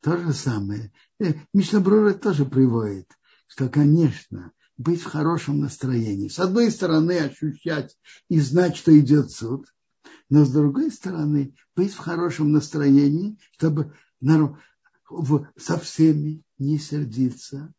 То 0.00 0.16
же 0.16 0.32
самое. 0.32 0.90
Э, 1.18 1.34
Мишнабрура 1.52 2.14
тоже 2.14 2.46
приводит, 2.46 3.10
что, 3.46 3.68
конечно, 3.68 4.52
быть 4.78 5.02
в 5.02 5.10
хорошем 5.10 5.60
настроении. 5.60 6.28
С 6.28 6.38
одной 6.38 6.70
стороны, 6.70 7.18
ощущать 7.18 7.94
и 8.30 8.40
знать, 8.40 8.74
что 8.74 8.98
идет 8.98 9.30
суд, 9.30 9.66
но 10.30 10.46
с 10.46 10.50
другой 10.50 10.90
стороны, 10.90 11.54
быть 11.76 11.92
в 11.92 11.98
хорошем 11.98 12.52
настроении, 12.52 13.38
чтобы 13.58 13.94
со 15.58 15.78
всеми 15.78 16.42
не 16.56 16.78
сердиться, 16.78 17.74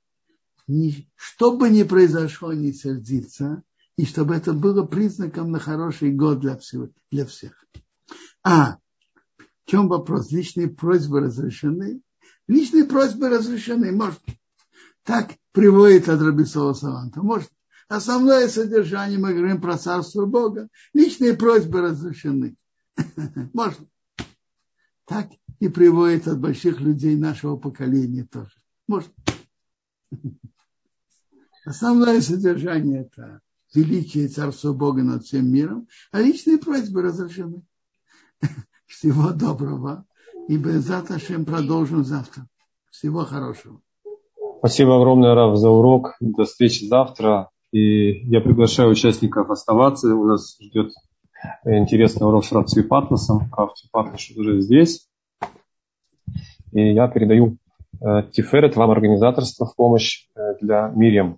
не, 0.67 1.09
что 1.15 1.57
бы 1.57 1.71
ни 1.71 1.81
произошло, 1.81 2.53
не 2.53 2.73
сердиться, 2.73 3.63
и 4.01 4.05
чтобы 4.05 4.33
это 4.33 4.53
было 4.53 4.83
признаком 4.83 5.51
на 5.51 5.59
хороший 5.59 6.11
год 6.11 6.39
для, 6.39 6.57
всего, 6.57 6.89
для 7.11 7.23
всех. 7.23 7.67
А 8.43 8.77
в 9.37 9.69
чем 9.69 9.89
вопрос? 9.89 10.31
Личные 10.31 10.69
просьбы 10.69 11.19
разрешены? 11.19 12.01
Личные 12.47 12.85
просьбы 12.85 13.29
разрешены, 13.29 13.91
может. 13.91 14.19
Так 15.03 15.35
приводит 15.51 16.09
от 16.09 16.19
Рабисова 16.19 16.73
Саванта. 16.73 17.21
Может. 17.21 17.51
Основное 17.89 18.47
содержание, 18.47 19.19
мы 19.19 19.35
говорим 19.35 19.61
про 19.61 19.77
царство 19.77 20.25
Бога. 20.25 20.67
Личные 20.95 21.35
просьбы 21.35 21.81
разрешены. 21.81 22.55
Можно. 23.53 23.85
Так 25.05 25.29
и 25.59 25.67
приводит 25.67 26.27
от 26.27 26.39
больших 26.39 26.79
людей 26.79 27.15
нашего 27.15 27.55
поколения 27.55 28.25
тоже. 28.25 28.55
Может. 28.87 29.13
Основное 31.65 32.19
содержание 32.21 33.01
это 33.01 33.41
величие 33.73 34.27
царства 34.27 34.73
Бога 34.73 35.03
над 35.03 35.23
всем 35.23 35.51
миром, 35.51 35.87
а 36.11 36.21
личные 36.21 36.57
просьбы 36.57 37.01
разрешены. 37.01 37.61
Всего 38.85 39.31
доброго. 39.31 40.05
И 40.47 40.57
Безат 40.57 41.11
Ашем 41.11 41.45
продолжим 41.45 42.03
завтра. 42.03 42.47
Всего 42.89 43.23
хорошего. 43.23 43.81
Спасибо 44.59 44.97
огромное, 44.97 45.33
Рав, 45.33 45.57
за 45.57 45.69
урок. 45.69 46.15
До 46.19 46.43
встречи 46.43 46.85
завтра. 46.85 47.49
И 47.71 48.27
я 48.29 48.41
приглашаю 48.41 48.89
участников 48.91 49.49
оставаться. 49.49 50.13
У 50.13 50.25
нас 50.25 50.57
ждет 50.61 50.91
интересный 51.65 52.27
урок 52.27 52.45
с 52.45 52.51
Рав 52.51 52.67
Цвипатласом. 52.67 53.49
Рав 53.55 53.73
Цвипатлас 53.75 54.29
уже 54.35 54.61
здесь. 54.61 55.07
И 56.73 56.93
я 56.93 57.07
передаю 57.07 57.57
э, 58.01 58.23
Тиферет 58.31 58.75
вам 58.75 58.91
организаторство 58.91 59.65
в 59.65 59.75
помощь 59.75 60.27
э, 60.35 60.55
для 60.61 60.89
Мириам. 60.89 61.37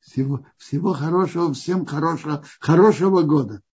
Всего, 0.00 0.46
всего 0.56 0.92
хорошего, 0.92 1.52
всем 1.52 1.84
хорошего, 1.84 2.44
хорошего 2.60 3.22
года. 3.22 3.60